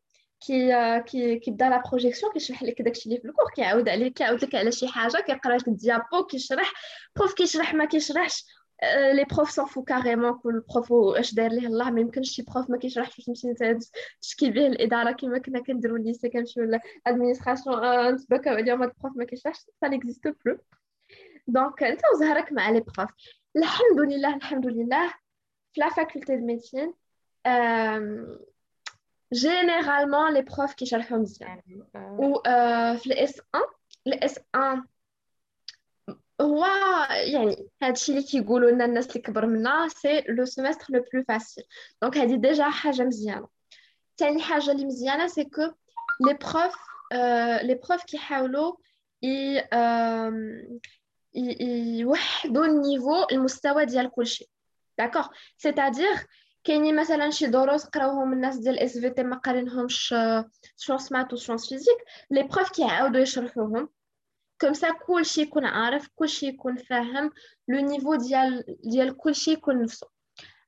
كي 0.46 0.70
كي 1.02 1.38
كيبدا 1.38 1.68
لا 1.68 1.82
بروجيكسيون 1.90 2.32
كيشرح 2.32 2.62
لك 2.62 2.82
داكشي 2.82 3.08
اللي 3.08 3.20
في 3.20 3.28
الكور 3.28 3.50
كيعاود 3.56 3.88
عليك 3.88 4.12
كيعاود 4.12 4.44
لك 4.44 4.54
على 4.54 4.72
شي 4.72 4.88
حاجه 4.88 5.20
كيقرا 5.26 5.56
لك 5.56 5.68
الديابو 5.68 6.24
كيشرح 6.30 6.72
بروف 7.16 7.34
كيشرح 7.34 7.74
ما 7.74 7.84
كيشرحش 7.84 8.44
لي 9.12 9.24
بروف 9.24 9.50
سون 9.50 9.66
فو 9.66 9.82
كاريمون 9.82 10.38
كل 10.38 10.62
بروف 10.74 10.92
اش 10.92 11.34
داير 11.34 11.52
ليه 11.52 11.66
الله 11.66 11.90
ما 11.90 12.00
يمكنش 12.00 12.30
شي 12.30 12.42
بروف 12.42 12.70
ما 12.70 12.78
كيشرحش 12.78 13.16
تمشي 13.16 13.54
تشكي 14.22 14.50
به 14.50 14.66
الاداره 14.66 15.12
كما 15.12 15.38
كنا 15.38 15.60
كنديروا 15.60 15.98
ليسي 15.98 16.28
كنمشيو 16.28 16.64
لادمينستراسيون 17.06 18.08
نتبكاو 18.14 18.54
عليهم 18.54 18.82
هاد 18.82 18.90
البروف 18.90 19.16
ما 19.16 19.24
كيشرحش 19.24 19.58
سا 19.80 19.88
نيكزيست 19.88 20.28
بلو 20.44 20.58
دونك 21.46 21.82
انت 21.82 22.00
وزهرك 22.14 22.52
مع 22.52 22.70
لي 22.70 22.80
بروف 22.80 23.10
الحمد 23.56 24.00
لله 24.00 24.36
الحمد 24.36 24.66
لله 24.66 25.08
في 25.72 25.80
لا 25.80 25.88
فاكولتي 25.88 26.36
دو 26.36 26.46
ميديسين 26.46 26.94
généralement 29.34 30.28
les 30.28 30.42
profs 30.42 30.74
qui 30.74 30.84
شرحوا 30.84 31.18
مزيان 31.18 31.60
و 31.94 32.38
في 32.96 33.06
الاس 33.06 33.40
1 33.54 33.64
الاس 34.06 34.38
1 34.54 34.82
هو 36.40 36.66
يعني 37.10 37.68
هادشي 37.82 38.12
اللي 38.12 38.22
كيقولوا 38.22 38.70
لنا 38.70 38.84
الناس 38.84 39.06
اللي 39.06 39.20
كبر 39.20 39.46
منا 39.46 39.88
سي 39.88 40.24
لو 40.28 40.44
سيمستر 40.44 40.86
لو 40.90 41.04
بلو 41.12 41.24
فاسيل 41.28 41.64
دونك 42.02 42.16
هادي 42.18 42.36
ديجا 42.36 42.70
حاجه 42.70 43.02
مزيانه 43.02 43.48
ثاني 44.18 44.42
حاجه 44.42 44.72
اللي 44.72 44.84
مزيانه 44.86 45.26
سي 45.26 45.44
كو 45.44 45.62
لي 46.26 46.34
بروف 46.34 46.76
لي 47.62 47.74
بروف 47.74 48.04
كيحاولوا 48.04 48.76
يوحدوا 51.34 52.66
النيفو 52.66 53.26
المستوى 53.32 53.84
ديال 53.84 54.10
كلشي 54.10 54.50
داكوغ 54.98 55.26
سيتادير 55.56 56.26
كاينين 56.64 56.96
مثلا 56.96 57.30
شي 57.30 57.46
دروس 57.46 57.84
قراوهم 57.84 58.32
الناس 58.32 58.56
ديال 58.56 58.78
اس 58.78 58.98
في 58.98 59.10
تي 59.10 59.22
ما 59.22 59.36
قارينهمش 59.36 60.14
سيونس 60.76 61.12
مات 61.12 61.32
وسيونس 61.32 61.68
فيزيك 61.68 61.98
لي 62.30 62.42
بروف 62.42 62.70
كيعاودوا 62.70 63.20
يشرحوهم 63.20 63.88
كوم 64.60 64.72
سا 64.72 64.90
كلشي 64.90 65.40
يكون 65.40 65.64
عارف 65.64 66.08
كلشي 66.14 66.46
يكون 66.46 66.76
فاهم 66.76 67.30
لو 67.68 67.80
نيفو 67.80 68.14
ديال 68.14 68.64
ديال 68.84 69.16
كلشي 69.16 69.52
يكون 69.52 69.82
نفسه 69.82 70.12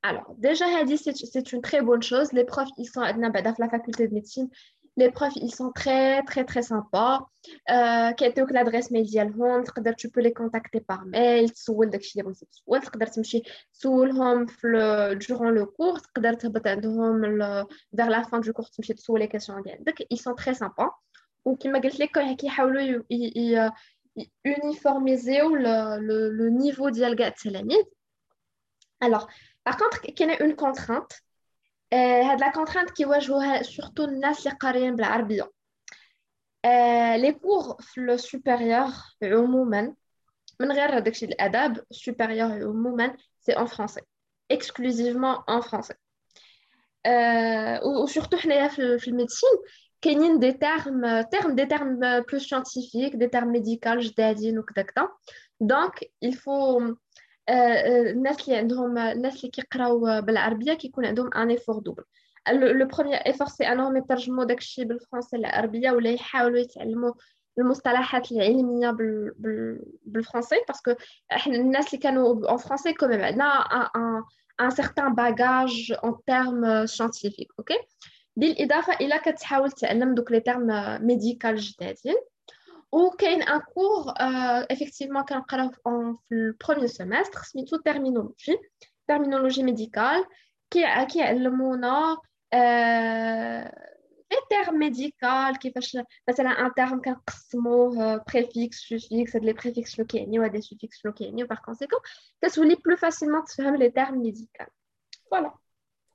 Alors, 0.04 0.34
déjà, 0.36 0.66
c'est 0.86 1.52
une 1.52 1.62
très 1.62 1.80
bonne 1.80 2.02
chose. 2.02 2.30
Les 2.34 2.44
profs, 2.44 2.68
ils 2.76 2.84
sont 2.84 3.00
dans 3.00 3.54
la 3.58 3.68
faculté 3.70 4.06
de 4.06 4.12
médecine. 4.12 4.50
Les 4.98 5.10
profs, 5.10 5.34
ils 5.36 5.52
sont 5.52 5.72
très, 5.72 6.22
très, 6.22 6.44
très 6.44 6.62
sympas. 6.62 7.28
Euh, 7.70 8.12
l'adresse 8.50 8.90
mail 8.90 9.04
ديالهم 9.06 9.64
تقدر 9.64 9.94
tu 9.94 10.08
peux 10.08 10.20
les 10.20 10.32
contacter 10.32 10.80
par 10.80 11.04
mail 11.06 11.52
تسول 11.52 11.90
داكشي 11.90 12.20
اللي 12.20 12.22
بغيتي 12.22 12.46
تسول 12.46 12.80
تقدر 12.80 13.06
تمشي 13.06 13.42
تسولهم 13.74 14.46
في 14.46 15.18
durant 15.22 15.50
le 15.58 15.66
cours 15.66 16.00
تقدر 16.00 16.32
تهبط 16.34 16.66
عندهم 16.66 17.22
vers 17.96 18.08
la 18.08 18.22
fin 18.22 18.40
du 18.40 18.52
cours 18.52 18.70
تمشي 18.70 18.94
تسول 18.94 19.22
les 19.22 19.28
questions 19.28 19.62
ديالك 19.62 20.02
ils 20.14 20.20
sont 20.20 20.34
très 20.34 20.54
sympas 20.54 20.90
وكما 21.44 21.78
قلت 21.78 22.00
لك 22.00 22.36
كيحاولوا 22.36 23.02
uniformiser 24.46 25.42
le, 25.42 25.98
le, 25.98 26.30
le 26.30 26.50
niveau 26.50 26.88
ديال 26.88 27.16
كاع 27.16 27.26
التلاميذ 27.26 27.84
alors 29.04 29.26
par 29.68 29.76
contre 29.76 30.00
كاينه 30.00 30.34
une 30.34 30.54
contrainte 30.56 31.24
هاد 31.92 32.40
لا 32.40 32.50
كونترانت 32.50 32.90
كيواجهوها 32.90 33.62
سورتو 33.62 34.04
الناس 34.04 34.46
اللي 34.46 34.58
قاريين 34.58 34.96
بالعربيه 34.96 35.50
لي 37.16 37.32
كور 37.32 37.76
في 37.80 38.00
لو 38.00 38.16
سوبيريور 38.16 38.88
عموما 39.22 39.94
من 40.60 40.72
غير 40.72 40.98
داكشي 40.98 41.26
الاداب 41.26 41.84
سوبيريور 41.90 42.52
عموما 42.52 43.16
سي 43.40 43.52
اون 43.52 43.66
فرونسي 43.66 44.00
اكسكلوزيفمون 44.50 45.36
اون 45.48 45.60
فرونسي 45.60 45.94
وسورتو 47.84 48.36
حنايا 48.36 48.68
في 48.68 49.08
الميديسين 49.08 49.50
كاينين 50.02 50.38
دي 50.38 50.52
تيرم 50.52 51.20
تيرم 51.20 51.54
دي 51.54 51.66
تيرم 51.66 52.00
بلو 52.00 52.38
سيانتيفيك 52.38 53.16
دي 53.16 53.26
تيرم 53.28 53.48
ميديكال 53.48 54.00
جدادين 54.00 54.58
وكذا 54.58 54.82
كذا 54.82 55.08
دونك 55.60 56.00
الفو 56.22 56.94
الناس 57.49 58.47
اللي 58.47 58.57
عندهم 58.59 58.97
الناس 58.97 59.35
اللي 59.35 59.49
كيقراو 59.49 60.21
بالعربية 60.21 60.73
كيكون 60.73 61.05
عندهم 61.05 61.33
un 61.33 61.49
effort 61.49 61.79
double 61.79 62.03
le 62.51 62.87
premier 62.87 63.17
effort 63.17 63.47
c'est 63.47 63.67
انهم 63.67 63.97
يترجموا 63.97 64.43
داكشي 64.43 64.85
بالفرنسي 64.85 65.37
للعربية 65.37 65.91
ولا 65.91 66.09
يحاولوا 66.09 66.59
يتعلموا 66.59 67.13
المصطلحات 67.57 68.31
العلمية 68.31 68.97
بالفرنسي 70.05 70.55
parce 70.67 70.84
que 70.84 70.93
إحنا 71.31 71.55
الناس 71.55 71.87
اللي 71.87 71.97
كانوا 71.97 72.49
en 72.49 72.57
français 72.57 72.93
quand 72.93 73.09
même 73.09 73.21
عندنا 73.21 73.45
un 74.61 74.69
certain 74.69 75.15
bagage 75.15 75.93
en 76.03 76.15
termes 76.27 76.85
scientifiques 76.85 77.47
ok 77.59 77.79
بالإضافة 78.35 78.93
إلى 78.93 79.19
كتحاول 79.19 79.71
تعلم 79.71 80.15
دوك 80.15 80.31
les 80.31 80.39
termes 80.39 80.67
ميديكال 81.05 81.55
جدادين. 81.55 82.15
وكاين 82.92 83.42
ان 83.42 83.60
كور 83.60 84.04
افكتيفمون 84.70 85.22
كنقراو 85.22 85.70
في 86.28 86.34
البروميير 86.34 86.86
سيمستر 86.86 87.40
سميتو 87.42 87.76
تيرمينولوجي 87.76 88.58
تيرمينولوجي 89.08 89.62
ميديكال 89.62 90.24
كيعلمونا 90.70 92.16
لي 94.32 94.38
تيرم 94.50 94.78
ميديكال 94.78 95.58
كيفاش 95.58 95.98
مثلا 96.28 96.50
ان 96.50 96.74
تيرم 96.74 97.00
كنقسموه 97.00 98.16
بريفيكس 98.16 98.76
سوفيكس 98.76 99.36
هاد 99.36 99.44
لي 99.44 99.52
بريفيكس 99.52 99.90
شنو 99.90 100.06
كيعنيو 100.06 100.42
هاد 100.42 100.54
لي 100.54 100.60
سوفيكس 100.60 100.98
شنو 100.98 101.12
كيعنيو 101.12 101.46
باغ 101.46 101.58
كونسيكون 101.58 101.98
كتولي 102.42 102.74
بلو 102.74 102.96
فاسيلمون 102.96 103.44
تفهم 103.44 103.76
لي 103.76 103.90
تيرم 103.90 104.18
ميديكال 104.18 104.66
فوالا 105.30 105.54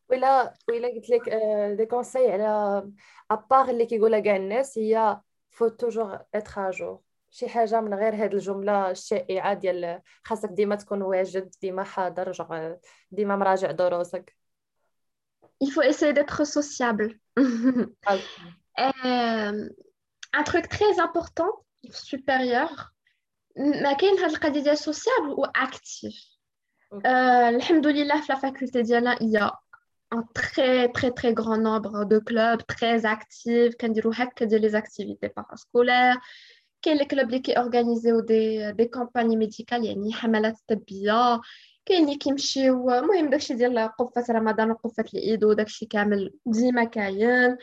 ولا 0.10 0.54
ولا 0.70 0.88
قلت 0.88 1.10
لك 1.10 1.30
دي 1.78 1.86
كونساي 1.86 2.32
على 2.32 2.84
ابار 3.32 3.70
اللي 3.70 3.86
كيقولها 3.86 4.20
كاع 4.20 4.36
الناس 4.36 4.78
هي 4.78 5.20
فو 5.55 5.69
توجور 5.69 6.19
اتر 6.35 6.69
اجور 6.69 7.01
شي 7.31 7.49
حاجة 7.49 7.81
من 7.81 7.95
غير 7.95 8.15
هاد 8.15 8.35
الجملة 8.35 8.91
الشائعة 8.91 9.55
ديال 9.55 10.03
خاصك 10.25 10.49
ديما 10.49 10.77
تكون 10.77 11.03
واجد 11.03 11.51
ديما 11.63 11.85
حاضر 11.85 12.33
جوغ 12.33 12.75
ديما 13.11 13.37
مراجع 13.37 13.71
دروسك 13.71 14.35
il 15.61 15.71
faut 15.71 15.83
essayer 15.83 16.13
d'être 16.13 16.45
sociable. 16.45 17.19
euh, 17.39 17.89
un 18.79 20.43
truc 20.45 20.69
très 20.69 21.01
important, 21.01 21.51
supérieur, 21.91 22.93
ما 23.57 23.93
كاين 23.93 24.19
هاد 24.19 24.31
القضية 24.31 24.63
ديال 24.63 24.79
sociable 24.79 25.31
ou 25.37 25.45
actif. 25.55 26.15
Alhamdoulilah, 27.05 28.21
la 28.29 28.37
faculté 28.37 28.83
ديالنا 28.83 29.17
il 29.21 29.31
y 29.31 29.37
a 29.37 29.53
un 30.14 30.24
très 30.34 30.90
très 30.90 31.12
très 31.12 31.34
grand 31.34 31.58
nombre 31.58 32.06
de 32.06 32.20
clubs 32.20 32.62
très 32.68 33.06
actifs 33.06 33.76
كنديروا 33.82 34.14
هكا 34.16 34.46
ديال 34.46 34.72
les 34.72 34.76
activités 34.76 35.30
parascolaires 35.30 36.20
كاين 36.82 37.02
الكلوب 37.02 37.26
اللي 37.26 37.40
كيورغانيزيو 37.40 38.20
دي 38.20 38.72
دي 38.72 38.86
كامباني 38.86 39.36
ميديكال 39.36 39.86
يعني 39.86 40.14
حملات 40.14 40.58
طبيه 40.68 41.42
كاين 41.86 42.04
اللي 42.04 42.18
كيمشيو 42.18 42.92
المهم 42.92 43.30
داكشي 43.30 43.54
ديال 43.54 43.90
قفه 44.00 44.34
رمضان 44.34 44.72
وقفه 44.72 45.06
العيد 45.14 45.44
وداكشي 45.44 45.86
كامل 45.86 46.34
ديما 46.46 46.84
كاين 46.84 47.58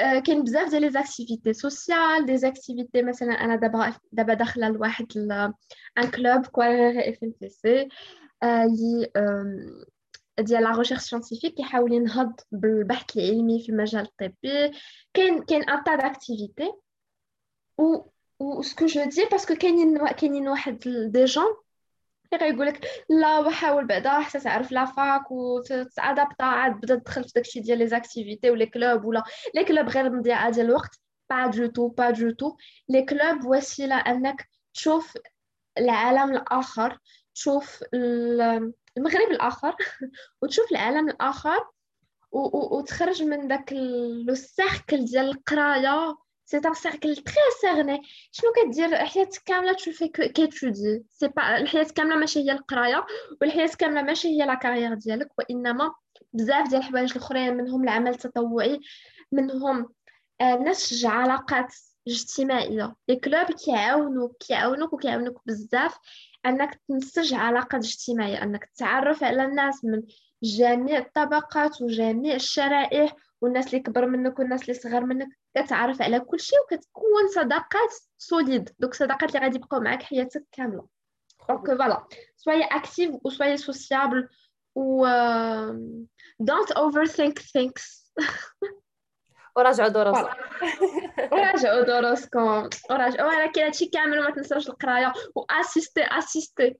آه، 0.00 0.18
كاين 0.18 0.44
بزاف 0.44 0.70
ديال 0.70 0.82
لي 0.82 0.90
زاكتيفيتي 0.90 1.52
سوسيال 1.52 2.26
دي 2.26 2.36
زاكتيفيتي 2.36 3.02
مثلا 3.02 3.32
انا 3.32 3.56
دابا 3.56 3.94
دابا 4.12 4.34
داخله 4.34 4.68
لواحد 4.68 5.06
ان 5.98 6.10
كلوب 6.14 6.46
كوارير 6.46 7.08
اف 7.08 7.18
ام 7.24 7.32
تي 7.40 7.48
سي 7.48 7.88
اللي 8.42 9.10
ديال 10.39 10.63
la 10.63 10.71
recherche 10.71 11.01
scientifique 11.01 11.53
كيحاول 11.53 11.93
ينهض 11.93 12.39
بالبحث 12.51 13.17
العلمي 13.17 13.63
في 13.63 13.69
المجال 13.69 14.01
الطبي. 14.01 14.71
كاين 15.13 15.43
كاين 15.43 15.69
un 15.69 15.83
tas 15.83 15.95
d'activités 15.95 16.71
و 17.77 17.97
و 18.39 18.61
ce 18.61 18.71
que 18.71 18.85
je 18.85 19.03
dis 19.03 19.25
parce 19.31 19.46
que 19.46 19.55
كاينين 19.55 20.07
كاينين 20.07 20.47
واحد 20.47 20.79
des 21.07 21.25
gens 21.25 21.55
يقول 22.41 22.67
لك 22.67 22.87
لا 23.09 23.39
وحاول 23.39 23.87
بعدا 23.87 24.19
حتى 24.19 24.39
تعرف 24.39 24.71
la 24.71 24.85
fac 24.85 25.31
وتادابتا 25.31 26.43
عاد 26.43 26.81
بدا 26.81 26.95
تدخل 26.95 27.23
في 27.23 27.31
داكشي 27.35 27.59
ديال 27.59 27.79
les 27.79 27.87
activités 27.87 28.49
ولا 28.49 28.65
club 28.65 29.05
ولا 29.05 29.23
les 29.55 29.63
clubs 29.65 29.89
غير 29.89 30.09
مضيعة 30.09 30.49
ديال 30.49 30.65
الوقت. 30.65 30.99
pas 31.29 31.47
du 31.47 31.65
tout 31.65 31.87
pas 31.87 32.09
du 32.09 32.31
tout 32.31 32.55
les 32.89 33.05
clubs 33.05 33.45
وسيلة 33.45 33.95
أنك 33.95 34.47
تشوف 34.73 35.17
العالم 35.77 36.31
الآخر 36.31 36.99
تشوف 37.35 37.83
المغرب 38.97 39.31
الآخر 39.31 39.75
وتشوف 40.41 40.71
العالم 40.71 41.09
الآخر 41.09 41.67
وتخرج 42.31 43.23
من 43.23 43.47
داك 43.47 43.73
le 44.27 44.35
cercle 44.35 45.05
ديال 45.05 45.29
القراية. 45.29 46.15
c'est 46.45 46.57
un 46.57 46.73
cercle 46.73 47.15
très 47.15 47.35
cerné 47.61 48.01
شنو 48.31 48.51
كدير؟ 48.51 49.05
حياتك 49.05 49.41
كاملة 49.45 49.73
تشوفي 49.73 50.07
qu'étudier 50.07 51.05
c'est 51.09 51.27
pas 51.27 51.57
الحياة 51.57 51.83
كاملة 51.83 52.15
ماشي 52.15 52.39
هي 52.39 52.51
القراية 52.51 53.05
والحياة 53.41 53.69
كاملة 53.79 54.01
ماشي 54.01 54.27
هي 54.27 54.45
la 54.45 54.53
carrière 54.53 54.93
ديالك 54.93 55.31
وإنما 55.37 55.95
بزاف 56.33 56.69
ديال 56.69 56.81
الحوايج 56.81 57.11
الأخرين 57.11 57.57
منهم 57.57 57.83
العمل 57.83 58.11
التطوعي 58.11 58.79
منهم 59.31 59.89
نسج 60.41 61.05
علاقات 61.05 61.75
اجتماعيه 62.07 62.95
les 63.07 63.15
clubs 63.15 63.51
كيعاونوك 63.51 64.37
كيعاونوك 64.37 64.93
وكيعاونوك 64.93 65.41
بزاف 65.45 65.97
أنك 66.45 66.81
تنسج 66.89 67.33
علاقات 67.33 67.83
اجتماعية 67.83 68.43
أنك 68.43 68.65
تتعرف 68.65 69.23
على 69.23 69.45
الناس 69.45 69.85
من 69.85 70.03
جميع 70.43 70.99
الطبقات 70.99 71.81
وجميع 71.81 72.35
الشرائح 72.35 73.15
والناس 73.41 73.67
اللي 73.67 73.79
كبر 73.79 74.05
منك 74.05 74.39
والناس 74.39 74.61
اللي 74.61 74.73
صغار 74.73 75.05
منك. 75.05 75.27
كتعرف 75.57 76.01
على 76.01 76.19
كل 76.19 76.39
شيء 76.39 76.59
وكتكون 76.61 77.27
صداقات 77.35 77.93
solides 78.17 78.69
دوك 78.79 78.93
صداقات 78.93 79.29
اللي 79.29 79.39
غادي 79.39 79.55
يبقاو 79.55 79.81
معاك 79.81 80.03
حياتك 80.03 80.45
كاملة. 80.51 80.87
donc 81.49 81.67
voilà 81.67 82.07
sois 82.37 82.63
actif 82.63 83.15
و 83.23 83.29
sois 83.29 83.57
sociable 83.57 84.29
و 84.75 85.07
don't 86.39 86.71
overthink 86.71 87.39
things 87.39 88.13
وراجعوا 89.57 89.89
دروسكم. 89.89 90.29
وراجعوا 91.31 91.81
دروسكم. 91.81 92.69
وراجعوا. 92.89 93.29
ولكن 93.29 93.61
هادشي 93.61 93.85
كامل 93.85 94.19
وما 94.19 94.31
تنساوش 94.31 94.69
القراية. 94.69 95.13
و 95.35 95.43
assister 95.43 96.03
assister. 96.03 96.75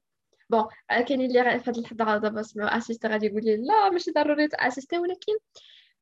Bon 0.50 0.66
كاينين 0.90 1.38
اللي 1.38 1.60
في 1.60 1.70
هاد 1.70 1.78
اللحظه 1.78 2.18
دابا 2.18 2.42
سمعوا 2.42 2.78
assister 2.78 3.08
غادي 3.08 3.26
يقول 3.26 3.42
لي 3.44 3.58
لا 3.58 3.90
ماشي 3.90 4.12
ضروري 4.12 4.48
t'assister 4.48 4.98
ولكن 4.98 5.34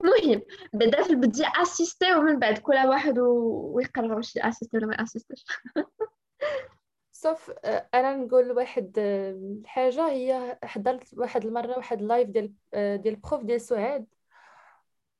المهم 0.03 0.41
بدا 0.73 1.03
في 1.03 1.09
البداية 1.09 1.51
assister 1.61 2.13
ومن 2.13 2.39
بعد 2.39 2.57
كل 2.57 2.73
واحد 2.73 3.19
ويقرر 3.19 4.13
واش 4.13 4.37
assister 4.37 4.77
ولا 4.77 4.87
ما 4.87 5.03
اسيستيش 5.03 5.45
sauf 7.11 7.51
أنا 7.93 8.15
نقول 8.15 8.51
واحد 8.51 8.93
الحاجة 8.99 10.07
هي 10.09 10.57
حضرت 10.63 11.13
واحد 11.13 11.45
المرة 11.45 11.77
واحد 11.77 12.01
ال 12.01 12.07
live 12.07 12.29
ديال 12.29 12.53
ديال 13.01 13.15
بروف 13.15 13.43
ديال 13.43 13.61
سعاد. 13.61 14.05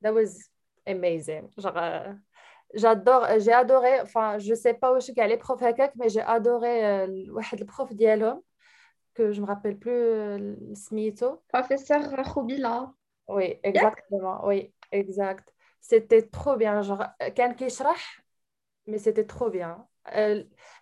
That 0.05 0.13
was 0.13 0.50
amazing. 0.85 1.49
Genre, 1.57 1.77
euh, 1.77 2.13
j'adore, 2.73 3.23
euh, 3.25 3.39
j'ai 3.39 3.53
adoré, 3.53 4.01
enfin, 4.01 4.37
je 4.39 4.53
sais 4.53 4.73
pas 4.73 4.93
où 4.93 4.95
je 4.99 5.11
suis 5.11 5.19
allée, 5.19 5.37
prof 5.37 5.61
Hakak, 5.61 5.93
mais 5.95 6.09
j'ai 6.09 6.21
adoré 6.21 6.85
euh, 6.85 7.07
le 7.07 7.65
prof 7.65 7.93
d'Yalom, 7.93 8.41
que 9.13 9.31
je 9.31 9.41
me 9.41 9.45
rappelle 9.45 9.77
plus 9.77 9.91
euh, 9.91 10.55
Smito. 10.75 11.41
Professeur 11.49 12.01
Khoubila. 12.33 12.93
Oui, 13.27 13.59
exactement, 13.63 14.45
oui, 14.45 14.73
exact. 14.91 15.53
C'était 15.79 16.21
trop 16.23 16.55
bien. 16.57 16.81
Genre, 16.81 17.05
Ken 17.35 17.55
Kishrah, 17.55 17.95
mais 18.87 18.97
c'était 18.97 19.25
trop 19.25 19.49
bien. 19.49 19.87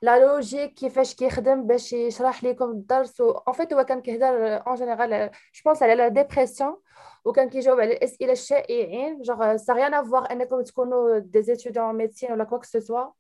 لا 0.02 0.18
لوجيك 0.18 0.74
كيفاش 0.74 1.14
كيخدم 1.14 1.66
باش 1.66 1.92
يشرح 1.92 2.44
لكم 2.44 2.70
الدرس 2.70 3.20
و... 3.20 3.34
en 3.50 3.52
fait 3.52 3.72
هو 3.72 3.84
كان 3.84 4.02
كيهضر 4.02 4.56
اون 4.66 4.74
جينيرال 4.74 5.30
جو 5.54 5.62
بونس 5.64 5.82
على 5.82 5.94
لا 5.94 6.08
ديبرسيون 6.08 6.76
وكان 7.24 7.48
كيجاوب 7.48 7.80
على 7.80 7.92
الاسئله 7.92 8.32
الشائعين 8.32 9.22
جوغ 9.22 9.56
سا 9.56 9.72
ريان 9.72 9.94
افوار 9.94 10.32
انكم 10.32 10.62
تكونوا 10.62 11.18
دي 11.18 11.42
زيتيديون 11.42 11.94
ميديسين 11.94 12.32
ولا 12.32 12.44
كواك 12.44 12.64
سو 12.64 12.80
سوا 12.80 13.10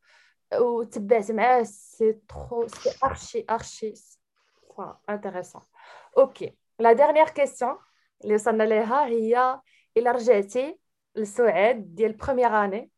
وتبعت 0.54 1.30
معاه 1.30 1.62
سي 1.62 2.12
ترو 2.12 2.68
سي 2.68 2.90
ارشي 3.04 3.44
ارشي 3.50 3.94
انتريسون 5.10 5.62
اوكي 6.18 6.56
لا 6.78 6.92
ديرنيير 6.92 7.28
كيسيون 7.28 7.76
اللي 8.24 8.34
وصلنا 8.34 8.62
ليها 8.62 9.06
هي 9.06 9.60
الا 9.96 10.10
رجعتي 10.12 10.78
لسعاد 11.16 11.94
ديال 11.94 12.12
بروميير 12.12 12.64
اني 12.64 12.90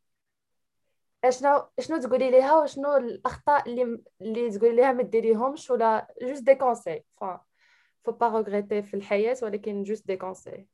اشنو 1.24 1.68
شنو 1.80 2.00
تقولي 2.00 2.30
ليها 2.30 2.58
وشنو 2.58 2.96
الاخطاء 2.96 3.68
اللي 3.68 4.02
اللي 4.20 4.50
تقولي 4.50 4.76
ليها 4.76 4.92
ما 4.92 5.02
ديريهمش 5.02 5.70
ولا 5.70 6.08
جوست 6.22 6.42
دي 6.42 6.54
كونساي 6.54 7.04
فو 7.16 8.12
با 8.12 8.28
ريغريتي 8.28 8.82
في 8.82 8.94
الحياه 8.94 9.36
ولكن 9.42 9.82
جوست 9.82 10.06
دي 10.06 10.16
كونساي 10.16 10.66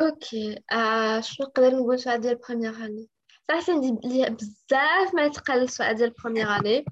اوكي 0.00 0.62
آه 0.72 1.20
شنو 1.20 1.46
نقدر 1.46 1.70
نقول 1.74 1.98
سؤال 1.98 2.20
ديال 2.20 2.36
بروميير 2.36 2.74
اني 2.76 3.08
صراحه 3.48 3.72
ندير 3.72 3.98
لي 4.04 4.30
بزاف 4.30 5.14
ما 5.14 5.22
يتقال 5.24 5.62
السؤال 5.62 5.96
ديال 5.96 6.10
بروميير 6.10 6.48
اني 6.48 6.84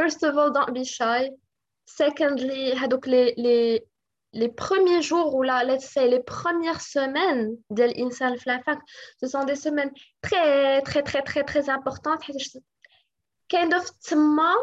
first 0.00 0.18
of 0.18 0.34
all 0.34 0.52
don't 0.52 0.72
be 0.72 0.84
shy 0.84 1.30
secondly 2.02 2.76
هادوك 2.76 3.08
لي 3.08 3.34
لي 3.38 3.86
les 4.32 4.48
premiers 4.48 5.02
jours 5.02 5.34
ou 5.34 5.42
là, 5.42 5.64
let's 5.64 5.88
say, 5.88 6.08
les 6.08 6.22
premières 6.22 6.80
semaines 6.80 7.56
de 7.70 7.84
l'insal 7.84 8.38
fac, 8.38 8.78
ce 9.20 9.26
sont 9.26 9.44
des 9.44 9.56
semaines 9.56 9.90
très, 10.20 10.82
très, 10.82 11.02
très, 11.02 11.22
très, 11.22 11.44
très 11.44 11.70
importantes. 11.70 12.22
Kind 13.48 13.72
of 13.72 13.90
تما 14.00 14.54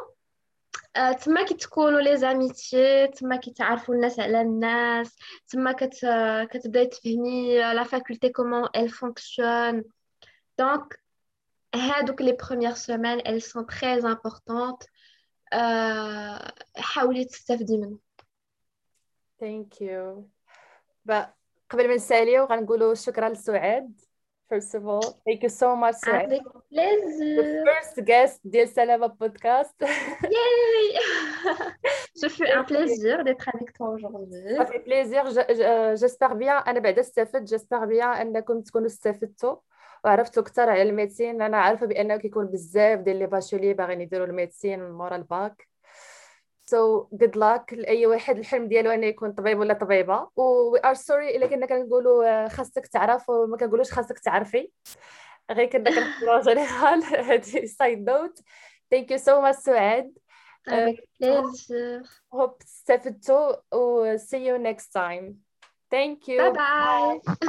تما 1.23 1.43
كتكونوا 1.43 2.01
لي 2.01 2.17
زاميتي 2.17 3.07
تما 3.07 3.35
كيتعرفوا 3.35 3.95
الناس 3.95 4.19
على 4.19 4.41
الناس 4.41 5.15
تما 5.47 5.71
كت 5.71 6.05
كتبداي 6.51 6.85
تفهمي 6.85 7.57
لا 7.57 7.83
فاكولتي 7.83 8.29
كومون 8.29 8.69
elle 8.77 8.89
fonctionne 8.89 9.83
donc 10.61 10.97
هادوك 11.75 12.21
les 12.21 12.33
premières 12.33 12.77
semaines 12.77 13.21
elles 13.25 13.41
sont 13.41 13.65
très 13.65 14.05
importantes 14.05 14.85
حاولي 16.77 17.25
تستافدي 17.25 17.77
منهم 17.77 17.99
thank 19.40 19.80
you 19.82 20.28
قبل 21.70 21.88
ما 21.88 21.94
نساليو 21.94 22.44
غنقولوا 22.44 22.94
شكرا 22.94 23.28
لسعاد 23.28 24.00
first 24.52 24.74
of 24.74 24.82
all 24.82 25.10
thank 25.28 25.42
you 25.42 25.48
so 25.48 25.76
much 25.76 25.94
سعاد 25.94 26.32
avec 26.32 26.42
plaisir 26.42 27.42
the 27.42 27.64
first 27.66 28.04
guest 28.04 28.40
ديال 28.44 28.68
سلامة 28.68 29.06
بودكاست 29.06 29.84
yay! 30.34 31.00
Ce 32.20 32.28
fut 32.28 32.46
un 32.46 32.64
plaisir 32.64 33.24
d'être 33.24 33.48
avec 33.54 33.72
toi 33.72 33.88
aujourd'hui. 33.90 34.56
Ça 34.56 34.66
fait 34.66 34.80
plaisir. 34.80 35.22
J'espère 35.94 36.34
bien 36.34 36.68
أنا 36.68 36.80
بعدا 36.80 37.00
استفدت 37.00 37.54
j'espère 37.54 37.86
bien 37.86 38.20
أنكم 38.20 38.60
تكونوا 38.60 38.86
استفدتوا. 38.86 39.56
وعرفت 40.04 40.38
أكثر 40.38 40.70
على 40.70 40.82
ال 40.82 40.88
médecine. 40.88 41.42
أنا 41.42 41.56
عارفة 41.56 41.86
بأنه 41.86 42.16
كيكون 42.16 42.46
بزاف 42.46 43.00
ديال 43.00 43.18
les 43.18 43.26
bacheliers 43.26 43.74
باغيين 43.74 44.00
يديروا 44.00 44.26
ال 44.26 44.33
médecine 44.33 44.90
مورا 44.90 45.16
ال 45.16 45.27
bac. 45.27 45.69
So 46.70 47.08
good 47.12 47.36
luck 47.36 47.72
لأي 47.72 48.06
واحد 48.06 48.38
الحلم 48.38 48.68
ديالو 48.68 48.90
أنه 48.90 49.06
يكون 49.06 49.32
طبيب 49.32 49.58
ولا 49.58 49.74
طبيبة. 49.74 50.28
We 50.36 50.76
are 50.76 50.94
sorry 50.94 51.36
إلا 51.36 51.46
كنا 51.46 51.66
كنقولوا 51.66 52.48
خاصك 52.48 52.86
تعرف 52.86 53.28
وما 53.28 53.56
كنقولوش 53.56 53.92
خاصك 53.92 54.18
تعرفي. 54.18 54.70
غير 55.50 55.66
كنا 55.66 55.90
كنقولوا 55.90 56.42
جينيرال 56.42 57.04
هذه 57.04 57.64
side 57.64 58.10
note 58.10 58.38
thank 58.90 59.10
you 59.10 59.18
so 59.18 59.40
much 59.40 59.58
سعاد. 59.58 60.18
Hope 62.34 62.64
استفدتوا 62.64 63.56
و 63.74 64.16
see 64.16 64.44
you 64.46 64.58
next 64.58 64.92
time. 64.92 65.34
Thank 65.90 66.28
you. 66.28 66.38
Bye 66.38 66.52
bye. 66.52 67.46